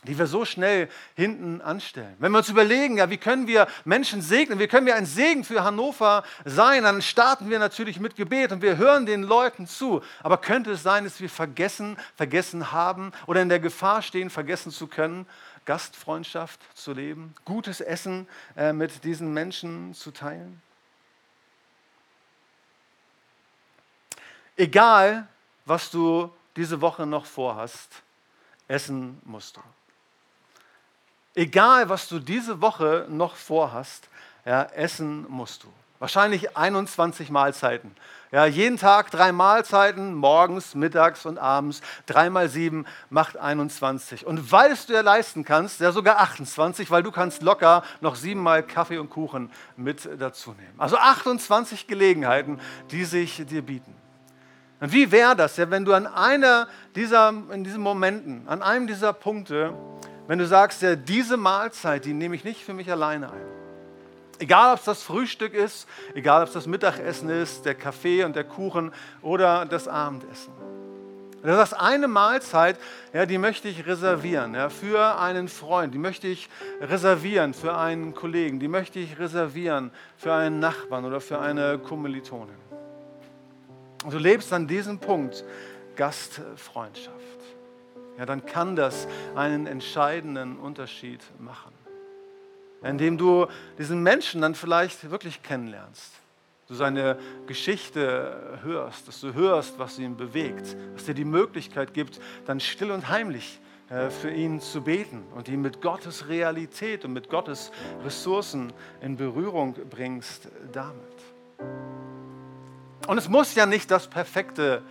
die 0.05 0.17
wir 0.17 0.27
so 0.27 0.45
schnell 0.45 0.89
hinten 1.15 1.61
anstellen. 1.61 2.15
Wenn 2.19 2.31
wir 2.31 2.39
uns 2.39 2.49
überlegen, 2.49 2.97
ja, 2.97 3.09
wie 3.09 3.17
können 3.17 3.47
wir 3.47 3.67
Menschen 3.83 4.21
segnen, 4.21 4.59
wie 4.59 4.67
können 4.67 4.85
wir 4.85 4.95
ein 4.95 5.05
Segen 5.05 5.43
für 5.43 5.63
Hannover 5.63 6.23
sein, 6.45 6.83
dann 6.83 7.01
starten 7.01 7.49
wir 7.49 7.59
natürlich 7.59 7.99
mit 7.99 8.15
Gebet 8.15 8.51
und 8.51 8.61
wir 8.61 8.77
hören 8.77 9.05
den 9.05 9.23
Leuten 9.23 9.67
zu. 9.67 10.01
Aber 10.23 10.37
könnte 10.37 10.71
es 10.71 10.83
sein, 10.83 11.03
dass 11.03 11.19
wir 11.19 11.29
vergessen, 11.29 11.97
vergessen 12.15 12.71
haben 12.71 13.11
oder 13.27 13.41
in 13.41 13.49
der 13.49 13.59
Gefahr 13.59 14.01
stehen, 14.01 14.29
vergessen 14.29 14.71
zu 14.71 14.87
können, 14.87 15.25
Gastfreundschaft 15.65 16.59
zu 16.75 16.93
leben, 16.93 17.33
gutes 17.43 17.81
Essen 17.81 18.27
äh, 18.55 18.71
mit 18.71 19.03
diesen 19.03 19.33
Menschen 19.33 19.93
zu 19.93 20.11
teilen? 20.11 20.61
Egal, 24.57 25.27
was 25.65 25.91
du 25.91 26.31
diese 26.55 26.79
Woche 26.79 27.05
noch 27.05 27.25
vorhast, 27.25 28.03
essen 28.67 29.21
musst 29.25 29.57
du. 29.57 29.61
Egal, 31.35 31.89
was 31.89 32.07
du 32.07 32.19
diese 32.19 32.61
Woche 32.61 33.05
noch 33.09 33.35
vorhast, 33.35 34.07
ja, 34.45 34.63
essen 34.63 35.25
musst 35.29 35.63
du. 35.63 35.67
Wahrscheinlich 35.99 36.55
21 36.55 37.29
Mahlzeiten. 37.29 37.95
Ja, 38.31 38.45
jeden 38.45 38.77
Tag 38.77 39.11
drei 39.11 39.31
Mahlzeiten, 39.31 40.13
morgens, 40.13 40.75
mittags 40.75 41.25
und 41.25 41.37
abends. 41.37 41.81
Drei 42.05 42.29
mal 42.29 42.49
sieben 42.49 42.85
macht 43.09 43.37
21. 43.37 44.25
Und 44.25 44.51
weil 44.51 44.71
es 44.71 44.85
dir 44.85 45.03
leisten 45.03 45.43
kannst, 45.43 45.79
ja 45.79 45.91
sogar 45.91 46.19
28, 46.19 46.89
weil 46.91 47.03
du 47.03 47.11
kannst 47.11 47.43
locker 47.43 47.83
noch 48.01 48.15
siebenmal 48.15 48.63
Kaffee 48.63 48.97
und 48.97 49.09
Kuchen 49.09 49.51
mit 49.77 50.07
dazu 50.19 50.51
nehmen. 50.51 50.73
Also 50.77 50.97
28 50.97 51.87
Gelegenheiten, 51.87 52.59
die 52.91 53.05
sich 53.05 53.45
dir 53.45 53.61
bieten. 53.61 53.93
Und 54.81 54.91
wie 54.91 55.11
wäre 55.11 55.35
das, 55.35 55.55
ja, 55.57 55.69
wenn 55.71 55.85
du 55.85 55.93
an 55.93 56.05
einer 56.05 56.67
dieser, 56.95 57.29
in 57.51 57.63
diesen 57.63 57.81
Momenten, 57.81 58.47
an 58.47 58.61
einem 58.61 58.87
dieser 58.87 59.13
Punkte 59.13 59.73
wenn 60.27 60.39
du 60.39 60.47
sagst, 60.47 60.81
ja, 60.81 60.95
diese 60.95 61.37
Mahlzeit, 61.37 62.05
die 62.05 62.13
nehme 62.13 62.35
ich 62.35 62.43
nicht 62.43 62.63
für 62.63 62.73
mich 62.73 62.91
alleine 62.91 63.31
ein. 63.31 63.45
Egal, 64.39 64.73
ob 64.73 64.79
es 64.79 64.85
das 64.85 65.03
Frühstück 65.03 65.53
ist, 65.53 65.87
egal, 66.13 66.41
ob 66.41 66.47
es 66.47 66.53
das 66.53 66.67
Mittagessen 66.67 67.29
ist, 67.29 67.65
der 67.65 67.75
Kaffee 67.75 68.23
und 68.23 68.35
der 68.35 68.43
Kuchen 68.43 68.91
oder 69.21 69.65
das 69.65 69.87
Abendessen. 69.87 70.51
Das 71.41 71.71
ist 71.71 71.77
eine 71.77 72.07
Mahlzeit, 72.07 72.79
ja, 73.13 73.27
die 73.27 73.37
möchte 73.37 73.67
ich 73.67 73.85
reservieren 73.85 74.55
ja, 74.55 74.69
für 74.69 75.19
einen 75.19 75.47
Freund, 75.47 75.93
die 75.93 75.99
möchte 75.99 76.27
ich 76.27 76.49
reservieren 76.81 77.53
für 77.53 77.77
einen 77.77 78.15
Kollegen, 78.15 78.59
die 78.59 78.67
möchte 78.67 78.97
ich 78.97 79.19
reservieren 79.19 79.91
für 80.17 80.33
einen 80.33 80.59
Nachbarn 80.59 81.05
oder 81.05 81.21
für 81.21 81.39
eine 81.39 81.77
Kommilitonin. 81.77 82.55
Und 84.03 84.13
du 84.13 84.17
lebst 84.17 84.51
an 84.53 84.67
diesem 84.67 84.97
Punkt 84.97 85.45
Gastfreundschaft 85.95 87.13
ja, 88.17 88.25
dann 88.25 88.45
kann 88.45 88.75
das 88.75 89.07
einen 89.35 89.67
entscheidenden 89.67 90.57
Unterschied 90.57 91.21
machen. 91.39 91.73
Indem 92.83 93.17
du 93.17 93.47
diesen 93.77 94.03
Menschen 94.03 94.41
dann 94.41 94.55
vielleicht 94.55 95.09
wirklich 95.09 95.41
kennenlernst, 95.41 96.13
du 96.67 96.75
seine 96.75 97.17
Geschichte 97.47 98.59
hörst, 98.63 99.07
dass 99.07 99.21
du 99.21 99.33
hörst, 99.33 99.79
was 99.79 99.97
ihn 99.99 100.17
bewegt, 100.17 100.75
dass 100.93 101.05
dir 101.05 101.13
die 101.13 101.25
Möglichkeit 101.25 101.93
gibt, 101.93 102.19
dann 102.45 102.59
still 102.59 102.91
und 102.91 103.09
heimlich 103.09 103.59
äh, 103.89 104.09
für 104.09 104.31
ihn 104.31 104.61
zu 104.61 104.81
beten 104.81 105.23
und 105.35 105.47
ihn 105.47 105.61
mit 105.61 105.81
Gottes 105.81 106.27
Realität 106.27 107.05
und 107.05 107.13
mit 107.13 107.29
Gottes 107.29 107.71
Ressourcen 108.03 108.73
in 109.01 109.15
Berührung 109.15 109.75
bringst 109.89 110.47
damit. 110.71 110.99
Und 113.07 113.17
es 113.17 113.29
muss 113.29 113.53
ja 113.53 113.65
nicht 113.65 113.91
das 113.91 114.07
perfekte 114.07 114.81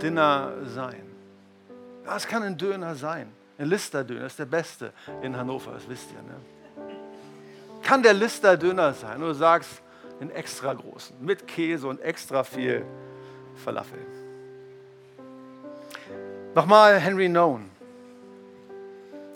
Dinner 0.00 0.52
sein. 0.64 1.07
Das 2.08 2.26
kann 2.26 2.42
ein 2.42 2.56
Döner 2.56 2.94
sein. 2.94 3.30
Ein 3.58 3.68
Lister-Döner 3.68 4.26
ist 4.26 4.38
der 4.38 4.46
beste 4.46 4.92
in 5.20 5.36
Hannover, 5.36 5.72
das 5.72 5.86
wisst 5.88 6.06
ihr. 6.12 6.22
Ne? 6.22 6.40
Kann 7.82 8.02
der 8.02 8.14
Lister-Döner 8.14 8.94
sein? 8.94 9.20
Du 9.20 9.32
sagst, 9.34 9.82
einen 10.18 10.30
extra 10.30 10.72
großen, 10.72 11.16
mit 11.20 11.46
Käse 11.46 11.86
und 11.86 12.00
extra 12.00 12.44
viel 12.44 12.84
Falafel. 13.56 13.98
Nochmal 16.54 16.98
Henry 16.98 17.28
Nowen. 17.28 17.70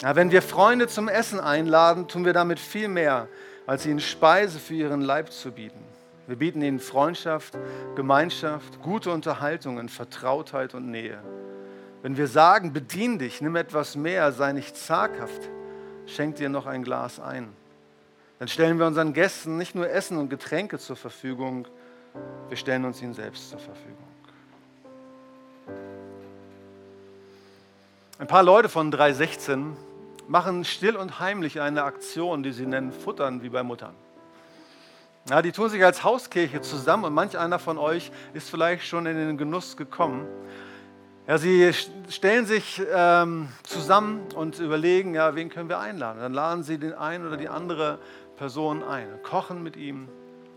Ja, 0.00 0.16
wenn 0.16 0.30
wir 0.30 0.40
Freunde 0.40 0.88
zum 0.88 1.08
Essen 1.08 1.40
einladen, 1.40 2.08
tun 2.08 2.24
wir 2.24 2.32
damit 2.32 2.58
viel 2.58 2.88
mehr, 2.88 3.28
als 3.66 3.84
ihnen 3.84 4.00
Speise 4.00 4.58
für 4.58 4.74
ihren 4.74 5.02
Leib 5.02 5.30
zu 5.30 5.52
bieten. 5.52 5.84
Wir 6.26 6.36
bieten 6.36 6.62
ihnen 6.62 6.80
Freundschaft, 6.80 7.52
Gemeinschaft, 7.96 8.80
gute 8.80 9.10
Unterhaltungen, 9.10 9.88
Vertrautheit 9.88 10.74
und 10.74 10.90
Nähe. 10.90 11.22
Wenn 12.02 12.16
wir 12.16 12.26
sagen, 12.26 12.72
bedien 12.72 13.18
dich, 13.18 13.40
nimm 13.40 13.54
etwas 13.54 13.94
mehr, 13.94 14.32
sei 14.32 14.52
nicht 14.52 14.76
zaghaft, 14.76 15.48
schenk 16.06 16.36
dir 16.36 16.48
noch 16.48 16.66
ein 16.66 16.82
Glas 16.82 17.20
ein. 17.20 17.52
Dann 18.40 18.48
stellen 18.48 18.80
wir 18.80 18.86
unseren 18.86 19.12
Gästen 19.12 19.56
nicht 19.56 19.76
nur 19.76 19.88
Essen 19.88 20.18
und 20.18 20.28
Getränke 20.28 20.80
zur 20.80 20.96
Verfügung, 20.96 21.68
wir 22.48 22.56
stellen 22.56 22.84
uns 22.84 23.00
ihnen 23.00 23.14
selbst 23.14 23.50
zur 23.50 23.60
Verfügung. 23.60 23.96
Ein 28.18 28.26
paar 28.26 28.42
Leute 28.42 28.68
von 28.68 28.90
316 28.90 29.76
machen 30.26 30.64
still 30.64 30.96
und 30.96 31.20
heimlich 31.20 31.60
eine 31.60 31.84
Aktion, 31.84 32.42
die 32.42 32.52
sie 32.52 32.66
nennen 32.66 32.92
Futtern 32.92 33.42
wie 33.42 33.48
bei 33.48 33.62
Muttern. 33.62 33.94
Ja, 35.30 35.40
die 35.40 35.52
tun 35.52 35.68
sich 35.68 35.84
als 35.84 36.02
Hauskirche 36.02 36.60
zusammen 36.62 37.04
und 37.04 37.14
manch 37.14 37.38
einer 37.38 37.60
von 37.60 37.78
euch 37.78 38.10
ist 38.34 38.50
vielleicht 38.50 38.86
schon 38.86 39.06
in 39.06 39.16
den 39.16 39.38
Genuss 39.38 39.76
gekommen. 39.76 40.26
Ja, 41.28 41.38
sie 41.38 41.72
stellen 42.08 42.46
sich 42.46 42.82
ähm, 42.92 43.48
zusammen 43.62 44.26
und 44.34 44.58
überlegen, 44.58 45.14
ja, 45.14 45.36
wen 45.36 45.50
können 45.50 45.68
wir 45.68 45.78
einladen. 45.78 46.20
Dann 46.20 46.32
laden 46.32 46.64
sie 46.64 46.78
den 46.78 46.94
einen 46.94 47.24
oder 47.24 47.36
die 47.36 47.48
andere 47.48 48.00
Person 48.36 48.82
ein, 48.82 49.06
kochen 49.22 49.62
mit 49.62 49.76
ihm 49.76 50.08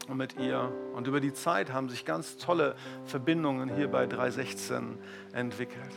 und 0.07 0.17
mit 0.17 0.39
ihr. 0.39 0.71
Und 0.95 1.05
über 1.05 1.19
die 1.19 1.33
Zeit 1.33 1.71
haben 1.71 1.87
sich 1.87 2.03
ganz 2.03 2.37
tolle 2.37 2.75
Verbindungen 3.05 3.69
hier 3.75 3.89
bei 3.89 4.07
316 4.07 4.97
entwickelt. 5.33 5.91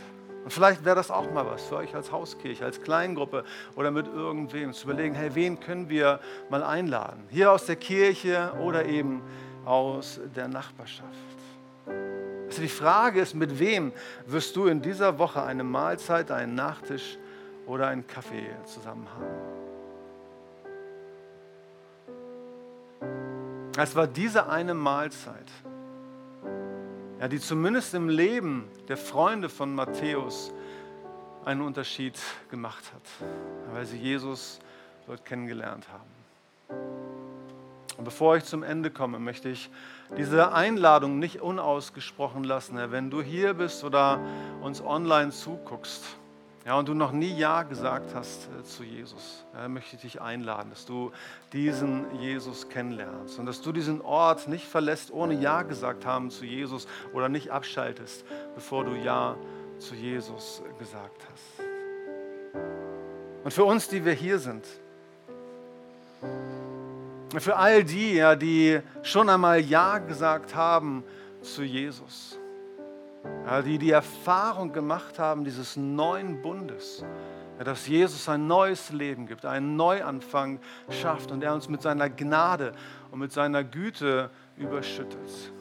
Und 0.45 0.53
vielleicht 0.53 0.85
wäre 0.85 0.97
das 0.97 1.11
auch 1.11 1.31
mal 1.33 1.47
was 1.47 1.65
für 1.65 1.77
euch 1.77 1.95
als 1.95 2.13
Hauskirche, 2.13 2.67
als 2.67 2.83
Kleingruppe 2.83 3.45
oder 3.75 3.91
mit 3.91 4.07
irgendwem 4.07 4.75
zu 4.75 4.85
überlegen, 4.85 5.15
hey, 5.15 5.35
wen 5.35 5.61
können 5.61 5.89
wir 5.89 6.21
mal 6.51 6.63
einladen? 6.63 7.25
Hier 7.31 7.53
aus 7.53 7.65
der 7.65 7.77
Kirche 7.77 8.53
oder 8.63 8.85
eben 8.85 9.23
aus 9.65 10.21
der 10.37 10.49
Nachbarschaft. 10.49 11.09
Also 12.49 12.63
die 12.63 12.69
Frage 12.69 13.21
ist, 13.21 13.35
mit 13.35 13.59
wem 13.59 13.93
wirst 14.25 14.57
du 14.57 14.69
in 14.69 14.81
dieser 14.81 15.19
Woche 15.19 15.43
eine 15.43 15.65
Mahlzeit, 15.65 16.31
einen 16.31 16.55
Nachtisch 16.55 17.19
oder 17.67 17.89
einen 17.89 18.07
Kaffee 18.07 18.49
zusammen 18.65 19.07
haben? 19.15 19.27
Es 23.77 23.95
war 23.95 24.07
diese 24.07 24.49
eine 24.49 24.73
Mahlzeit, 24.73 25.47
ja, 27.21 27.29
die 27.29 27.39
zumindest 27.39 27.93
im 27.93 28.09
Leben 28.09 28.67
der 28.89 28.97
Freunde 28.97 29.51
von 29.51 29.75
Matthäus 29.75 30.51
einen 31.45 31.61
Unterschied 31.61 32.19
gemacht 32.51 32.85
hat, 32.95 33.29
weil 33.75 33.85
sie 33.85 33.99
Jesus 33.99 34.59
dort 35.07 35.23
kennengelernt 35.27 35.87
haben. 35.93 36.18
Und 37.99 38.05
bevor 38.05 38.37
ich 38.37 38.45
zum 38.45 38.63
Ende 38.63 38.91
komme, 38.91 39.19
möchte 39.19 39.49
ich 39.49 39.71
diese 40.17 40.53
Einladung 40.53 41.19
nicht 41.19 41.43
unausgesprochen 41.43 42.45
lassen. 42.45 42.79
Wenn 42.91 43.11
du 43.11 43.21
hier 43.21 43.55
bist 43.55 43.83
oder 43.83 44.21
uns 44.63 44.81
online 44.81 45.33
zuguckst, 45.33 46.05
ja, 46.65 46.79
und 46.79 46.87
du 46.87 46.95
noch 46.95 47.13
nie 47.13 47.35
Ja 47.35 47.63
gesagt 47.63 48.15
hast 48.15 48.49
äh, 48.59 48.63
zu 48.63 48.85
Jesus, 48.85 49.47
möchte 49.69 49.97
ich 49.97 50.03
dich 50.03 50.21
einladen, 50.21 50.69
dass 50.69 50.85
du 50.85 51.13
diesen 51.53 52.05
Jesus 52.21 52.69
kennenlernst 52.69 53.39
und 53.39 53.47
dass 53.47 53.63
du 53.63 53.73
diesen 53.73 54.03
Ort 54.03 54.49
nicht 54.49 54.67
verlässt, 54.67 55.11
ohne 55.11 55.33
Ja 55.35 55.63
gesagt 55.63 56.05
haben 56.05 56.31
zu 56.31 56.45
Jesus 56.45 56.87
oder 57.15 57.31
nicht 57.31 57.51
abschaltest, 57.51 58.25
bevor 58.55 58.85
du 58.85 58.93
Ja 58.93 59.37
zu 59.79 59.95
Jesus 59.95 60.63
gesagt 60.79 61.27
hast. 61.33 61.67
Und 63.45 63.51
für 63.51 63.65
uns, 63.65 63.89
die 63.89 64.05
wir 64.05 64.13
hier 64.13 64.39
sind, 64.39 64.67
für 67.37 67.57
all 67.57 67.85
die, 67.85 68.15
ja, 68.15 68.35
die 68.35 68.81
schon 69.03 69.29
einmal 69.29 69.61
Ja 69.61 69.99
gesagt 69.99 70.55
haben 70.55 71.05
zu 71.43 71.63
Jesus, 71.63 72.39
ja, 73.45 73.63
die 73.63 73.79
die 73.79 73.91
Erfahrung 73.91 74.73
gemacht 74.73 75.19
haben 75.19 75.45
dieses 75.45 75.77
neuen 75.77 76.41
Bundes, 76.41 77.05
ja, 77.59 77.65
dass 77.65 77.87
Jesus 77.87 78.29
ein 78.29 78.47
neues 78.47 78.91
Leben 78.91 79.27
gibt, 79.27 79.45
einen 79.45 79.77
Neuanfang 79.77 80.59
schafft 80.89 81.31
und 81.31 81.43
er 81.43 81.53
uns 81.55 81.69
mit 81.69 81.83
seiner 81.83 82.09
Gnade 82.09 82.73
und 83.11 83.19
mit 83.19 83.33
seiner 83.33 83.63
Güte 83.63 84.31
überschüttet. 84.57 85.53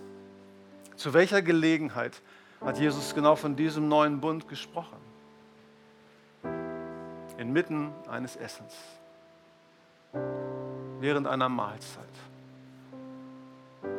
Zu 0.96 1.14
welcher 1.14 1.42
Gelegenheit 1.42 2.22
hat 2.62 2.80
Jesus 2.80 3.14
genau 3.14 3.36
von 3.36 3.56
diesem 3.56 3.88
neuen 3.88 4.20
Bund 4.20 4.48
gesprochen? 4.48 4.98
Inmitten 7.38 7.92
eines 8.10 8.36
Essens, 8.36 8.74
während 11.00 11.28
einer 11.28 11.50
Mahlzeit. 11.50 12.06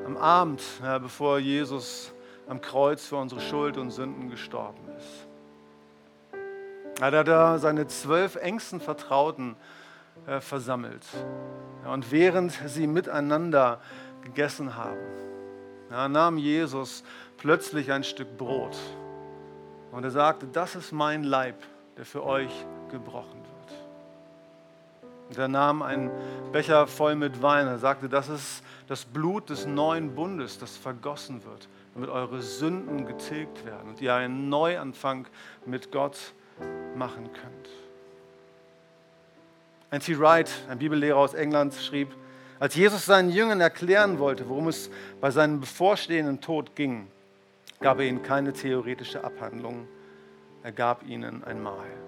Am 0.04 0.16
Abend, 0.16 0.62
ja, 0.82 0.98
bevor 0.98 1.38
Jesus 1.38 2.12
am 2.48 2.60
Kreuz 2.60 3.06
für 3.06 3.16
unsere 3.16 3.40
Schuld 3.40 3.76
und 3.76 3.90
Sünden 3.90 4.30
gestorben 4.30 4.80
ist. 4.96 5.26
Er 7.00 7.18
hat 7.18 7.28
da 7.28 7.58
seine 7.58 7.86
zwölf 7.86 8.36
engsten 8.36 8.80
Vertrauten 8.80 9.54
äh, 10.26 10.40
versammelt. 10.40 11.04
Ja, 11.84 11.92
und 11.92 12.10
während 12.10 12.52
sie 12.66 12.86
miteinander 12.86 13.80
gegessen 14.22 14.74
haben, 14.76 14.98
ja, 15.90 16.08
nahm 16.08 16.38
Jesus 16.38 17.04
plötzlich 17.36 17.92
ein 17.92 18.02
Stück 18.02 18.36
Brot. 18.36 18.76
Und 19.92 20.04
er 20.04 20.10
sagte, 20.10 20.46
das 20.46 20.74
ist 20.74 20.92
mein 20.92 21.22
Leib, 21.24 21.62
der 21.96 22.04
für 22.04 22.24
euch 22.24 22.50
gebrochen 22.90 23.34
wird. 23.34 23.37
Und 25.28 25.38
er 25.38 25.48
nahm 25.48 25.82
einen 25.82 26.10
Becher 26.52 26.86
voll 26.86 27.14
mit 27.14 27.42
Wein. 27.42 27.66
Er 27.66 27.78
sagte, 27.78 28.08
das 28.08 28.28
ist 28.28 28.62
das 28.86 29.04
Blut 29.04 29.50
des 29.50 29.66
neuen 29.66 30.14
Bundes, 30.14 30.58
das 30.58 30.76
vergossen 30.76 31.44
wird 31.44 31.68
damit 31.98 32.10
eure 32.10 32.40
Sünden 32.40 33.06
getilgt 33.06 33.66
werden 33.66 33.88
und 33.88 34.00
ihr 34.00 34.14
einen 34.14 34.48
Neuanfang 34.48 35.26
mit 35.66 35.90
Gott 35.90 36.16
machen 36.94 37.24
könnt. 37.32 37.68
N.T. 39.90 40.16
Wright, 40.20 40.48
ein 40.68 40.78
Bibellehrer 40.78 41.16
aus 41.16 41.34
England, 41.34 41.74
schrieb, 41.74 42.14
als 42.60 42.76
Jesus 42.76 43.04
seinen 43.04 43.30
Jüngern 43.30 43.60
erklären 43.60 44.20
wollte, 44.20 44.48
worum 44.48 44.68
es 44.68 44.90
bei 45.20 45.32
seinem 45.32 45.58
bevorstehenden 45.58 46.40
Tod 46.40 46.76
ging, 46.76 47.08
gab 47.80 47.98
er 47.98 48.04
ihnen 48.04 48.22
keine 48.22 48.52
theoretische 48.52 49.24
Abhandlung, 49.24 49.88
er 50.62 50.70
gab 50.70 51.04
ihnen 51.04 51.42
ein 51.42 51.60
Mahl. 51.60 52.07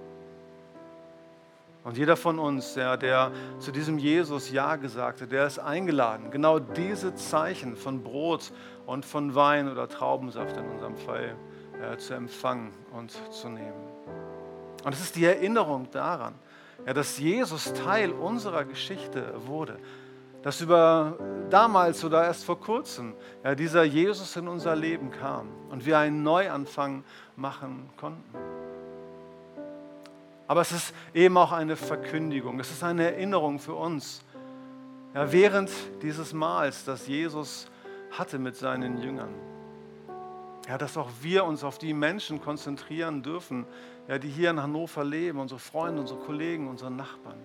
Und 1.82 1.96
jeder 1.96 2.16
von 2.16 2.38
uns, 2.38 2.74
der, 2.74 2.96
der 2.96 3.32
zu 3.58 3.72
diesem 3.72 3.98
Jesus 3.98 4.50
Ja 4.50 4.76
gesagt 4.76 5.22
hat, 5.22 5.32
der 5.32 5.46
ist 5.46 5.58
eingeladen, 5.58 6.30
genau 6.30 6.58
diese 6.58 7.14
Zeichen 7.14 7.74
von 7.74 8.02
Brot 8.02 8.52
und 8.86 9.06
von 9.06 9.34
Wein 9.34 9.70
oder 9.70 9.88
Traubensaft 9.88 10.56
in 10.56 10.68
unserem 10.68 10.96
Fall 10.96 11.36
äh, 11.80 11.96
zu 11.96 12.14
empfangen 12.14 12.72
und 12.92 13.12
zu 13.32 13.48
nehmen. 13.48 13.72
Und 14.84 14.94
es 14.94 15.00
ist 15.00 15.16
die 15.16 15.24
Erinnerung 15.24 15.88
daran, 15.90 16.34
ja, 16.86 16.92
dass 16.92 17.18
Jesus 17.18 17.72
Teil 17.72 18.12
unserer 18.12 18.64
Geschichte 18.64 19.34
wurde. 19.46 19.78
Dass 20.42 20.60
über 20.60 21.18
damals 21.50 22.02
oder 22.02 22.24
erst 22.24 22.44
vor 22.44 22.58
kurzem 22.58 23.14
ja, 23.44 23.54
dieser 23.54 23.84
Jesus 23.84 24.36
in 24.36 24.48
unser 24.48 24.74
Leben 24.74 25.10
kam 25.10 25.48
und 25.70 25.84
wir 25.84 25.98
einen 25.98 26.22
Neuanfang 26.22 27.04
machen 27.36 27.90
konnten. 27.98 28.59
Aber 30.50 30.62
es 30.62 30.72
ist 30.72 30.92
eben 31.14 31.36
auch 31.36 31.52
eine 31.52 31.76
Verkündigung, 31.76 32.58
es 32.58 32.72
ist 32.72 32.82
eine 32.82 33.04
Erinnerung 33.04 33.60
für 33.60 33.74
uns. 33.74 34.20
Ja, 35.14 35.30
während 35.30 35.70
dieses 36.02 36.32
Mahls, 36.32 36.84
das 36.84 37.06
Jesus 37.06 37.70
hatte 38.10 38.36
mit 38.40 38.56
seinen 38.56 38.98
Jüngern. 38.98 39.32
Ja, 40.68 40.76
dass 40.76 40.96
auch 40.96 41.08
wir 41.20 41.44
uns 41.44 41.62
auf 41.62 41.78
die 41.78 41.94
Menschen 41.94 42.40
konzentrieren 42.40 43.22
dürfen, 43.22 43.64
ja, 44.08 44.18
die 44.18 44.28
hier 44.28 44.50
in 44.50 44.60
Hannover 44.60 45.04
leben, 45.04 45.38
unsere 45.38 45.60
Freunde, 45.60 46.00
unsere 46.00 46.18
Kollegen, 46.18 46.66
unsere 46.66 46.90
Nachbarn. 46.90 47.38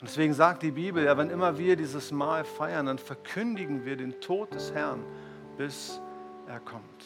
Und 0.00 0.08
deswegen 0.08 0.32
sagt 0.32 0.62
die 0.62 0.70
Bibel, 0.70 1.02
ja, 1.02 1.18
wenn 1.18 1.28
immer 1.28 1.58
wir 1.58 1.74
dieses 1.74 2.12
Mahl 2.12 2.44
feiern, 2.44 2.86
dann 2.86 2.98
verkündigen 2.98 3.84
wir 3.84 3.96
den 3.96 4.20
Tod 4.20 4.54
des 4.54 4.72
Herrn, 4.72 5.02
bis 5.56 6.00
er 6.46 6.60
kommt. 6.60 7.04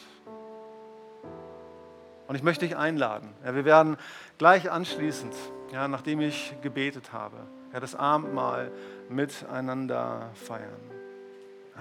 Und 2.27 2.35
ich 2.35 2.43
möchte 2.43 2.65
dich 2.65 2.75
einladen. 2.75 3.29
Ja, 3.43 3.55
wir 3.55 3.65
werden 3.65 3.97
gleich 4.37 4.71
anschließend, 4.71 5.33
ja, 5.71 5.87
nachdem 5.87 6.21
ich 6.21 6.55
gebetet 6.61 7.13
habe, 7.13 7.37
ja, 7.73 7.79
das 7.79 7.95
Abendmahl 7.95 8.71
miteinander 9.09 10.29
feiern. 10.33 10.79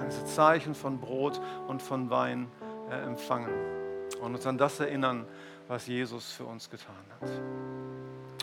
Diese 0.07 0.25
Zeichen 0.25 0.75
von 0.75 0.99
Brot 0.99 1.41
und 1.69 1.81
von 1.81 2.11
Wein 2.11 2.49
äh, 2.91 3.01
empfangen 3.05 3.49
und 4.21 4.35
uns 4.35 4.47
an 4.47 4.59
das 4.59 4.81
erinnern, 4.81 5.25
was 5.69 5.87
Jesus 5.87 6.33
für 6.33 6.45
uns 6.45 6.69
getan 6.69 6.95
hat. 7.21 7.31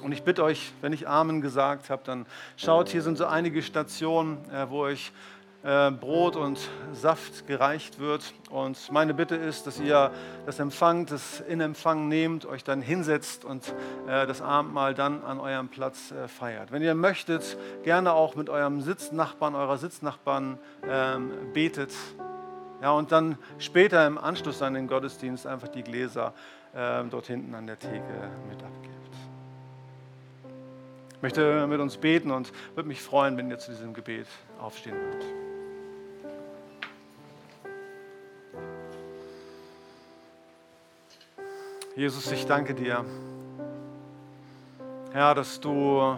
Und 0.01 0.13
ich 0.13 0.23
bitte 0.23 0.43
euch, 0.43 0.71
wenn 0.81 0.93
ich 0.93 1.07
Amen 1.07 1.41
gesagt 1.41 1.89
habe, 1.89 2.01
dann 2.05 2.25
schaut, 2.57 2.89
hier 2.89 3.01
sind 3.01 3.17
so 3.17 3.25
einige 3.25 3.61
Stationen, 3.61 4.37
äh, 4.49 4.69
wo 4.69 4.79
euch 4.79 5.11
Brot 5.63 6.35
und 6.35 6.59
Saft 6.91 7.45
gereicht 7.45 7.99
wird. 7.99 8.33
Und 8.49 8.91
meine 8.91 9.13
Bitte 9.13 9.35
ist, 9.35 9.67
dass 9.67 9.79
ihr 9.79 10.11
das 10.45 10.59
empfangt, 10.59 11.11
das 11.11 11.39
in 11.41 11.61
Empfang 11.61 12.07
nehmt, 12.07 12.45
euch 12.45 12.63
dann 12.63 12.81
hinsetzt 12.81 13.45
und 13.45 13.73
äh, 14.07 14.25
das 14.25 14.41
Abendmahl 14.41 14.95
dann 14.95 15.23
an 15.23 15.39
eurem 15.39 15.69
Platz 15.69 16.11
äh, 16.11 16.27
feiert. 16.27 16.71
Wenn 16.71 16.81
ihr 16.81 16.95
möchtet, 16.95 17.57
gerne 17.83 18.13
auch 18.13 18.35
mit 18.35 18.49
eurem 18.49 18.81
Sitznachbarn, 18.81 19.53
eurer 19.53 19.77
Sitznachbarn 19.77 20.57
ähm, 20.89 21.31
betet. 21.53 21.93
Ja, 22.81 22.91
und 22.91 23.11
dann 23.11 23.37
später 23.59 24.07
im 24.07 24.17
Anschluss 24.17 24.63
an 24.63 24.73
den 24.73 24.87
Gottesdienst 24.87 25.45
einfach 25.45 25.67
die 25.67 25.83
Gläser 25.83 26.33
äh, 26.73 27.03
dort 27.09 27.27
hinten 27.27 27.53
an 27.53 27.67
der 27.67 27.77
Theke 27.77 28.31
mit 28.49 28.63
abgebt. 28.63 28.91
Ich 31.15 31.21
möchte 31.21 31.67
mit 31.67 31.79
uns 31.79 31.97
beten 31.97 32.31
und 32.31 32.51
würde 32.73 32.87
mich 32.87 32.99
freuen, 32.99 33.37
wenn 33.37 33.51
ihr 33.51 33.59
zu 33.59 33.69
diesem 33.69 33.93
Gebet 33.93 34.25
aufstehen 34.59 34.95
würdet. 34.95 35.50
Jesus, 41.95 42.31
ich 42.31 42.45
danke 42.45 42.73
dir, 42.73 43.03
Herr, 45.11 45.35
dass 45.35 45.59
du 45.59 46.17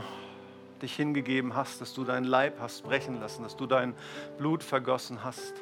dich 0.83 0.95
hingegeben 0.95 1.55
hast, 1.55 1.81
dass 1.81 1.95
du 1.95 2.03
deinen 2.03 2.25
Leib 2.25 2.59
hast 2.59 2.83
brechen 2.83 3.19
lassen, 3.19 3.41
dass 3.41 3.55
du 3.55 3.65
dein 3.65 3.95
Blut 4.37 4.63
vergossen 4.63 5.23
hast. 5.23 5.55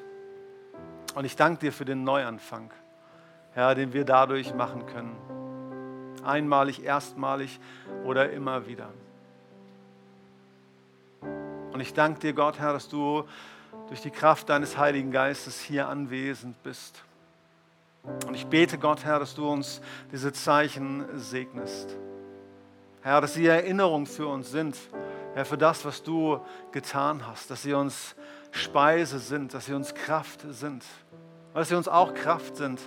Und 1.15 1.23
ich 1.23 1.37
danke 1.37 1.61
dir 1.61 1.71
für 1.71 1.85
den 1.85 2.03
Neuanfang, 2.03 2.71
Herr, 3.53 3.73
den 3.73 3.93
wir 3.93 4.03
dadurch 4.03 4.53
machen 4.53 4.85
können. 4.85 5.15
Einmalig, 6.25 6.83
erstmalig 6.83 7.61
oder 8.03 8.31
immer 8.31 8.67
wieder. 8.67 8.89
Und 11.71 11.79
ich 11.79 11.93
danke 11.93 12.19
dir, 12.19 12.33
Gott, 12.33 12.59
Herr, 12.59 12.73
dass 12.73 12.89
du 12.89 13.23
durch 13.87 14.01
die 14.01 14.11
Kraft 14.11 14.49
deines 14.49 14.77
Heiligen 14.77 15.11
Geistes 15.11 15.61
hier 15.61 15.87
anwesend 15.87 16.61
bist. 16.63 17.01
Und 18.03 18.33
ich 18.33 18.47
bete 18.47 18.77
Gott, 18.77 19.05
Herr, 19.05 19.19
dass 19.19 19.35
du 19.35 19.47
uns 19.49 19.81
diese 20.11 20.33
Zeichen 20.33 21.05
segnest. 21.19 21.95
Herr, 23.01 23.21
dass 23.21 23.33
sie 23.33 23.45
Erinnerung 23.45 24.05
für 24.05 24.27
uns 24.27 24.51
sind, 24.51 24.77
Herr, 25.33 25.45
für 25.45 25.57
das, 25.57 25.85
was 25.85 26.03
du 26.03 26.39
getan 26.71 27.25
hast, 27.25 27.49
dass 27.49 27.63
sie 27.63 27.73
uns 27.73 28.15
Speise 28.51 29.19
sind, 29.19 29.53
dass 29.53 29.65
sie 29.65 29.73
uns 29.73 29.93
Kraft 29.93 30.41
sind. 30.49 30.83
Dass 31.53 31.69
sie 31.69 31.75
uns 31.75 31.87
auch 31.87 32.13
Kraft 32.13 32.57
sind, 32.57 32.79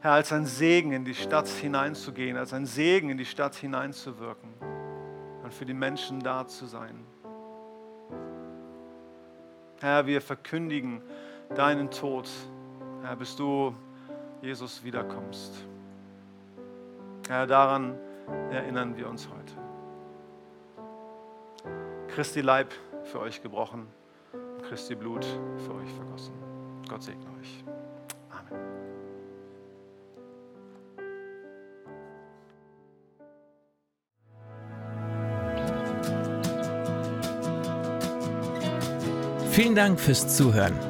Herr, 0.00 0.12
als 0.12 0.32
ein 0.32 0.46
Segen 0.46 0.92
in 0.92 1.04
die 1.04 1.14
Stadt 1.14 1.48
hineinzugehen, 1.48 2.36
als 2.36 2.52
ein 2.52 2.66
Segen 2.66 3.10
in 3.10 3.18
die 3.18 3.26
Stadt 3.26 3.54
hineinzuwirken 3.54 4.50
und 5.42 5.52
für 5.52 5.66
die 5.66 5.74
Menschen 5.74 6.20
da 6.20 6.46
zu 6.46 6.66
sein. 6.66 7.04
Herr, 9.80 10.06
wir 10.06 10.20
verkündigen 10.20 11.02
deinen 11.54 11.90
Tod, 11.90 12.28
Herr, 13.02 13.16
bis 13.16 13.36
du 13.36 13.74
Jesus 14.42 14.82
wiederkommst. 14.82 15.52
Herr, 17.28 17.46
daran 17.46 17.94
erinnern 18.50 18.96
wir 18.96 19.08
uns 19.08 19.28
heute. 19.28 19.52
Christi 22.08 22.40
Leib 22.40 22.72
für 23.04 23.20
euch 23.20 23.42
gebrochen, 23.42 23.86
Christi 24.68 24.94
Blut 24.94 25.24
für 25.24 25.74
euch 25.74 25.92
vergossen. 25.92 26.34
Gott 26.88 27.02
segne 27.02 27.26
euch. 27.38 27.64
Amen. 28.30 28.60
Vielen 39.50 39.74
Dank 39.74 40.00
fürs 40.00 40.36
Zuhören. 40.36 40.89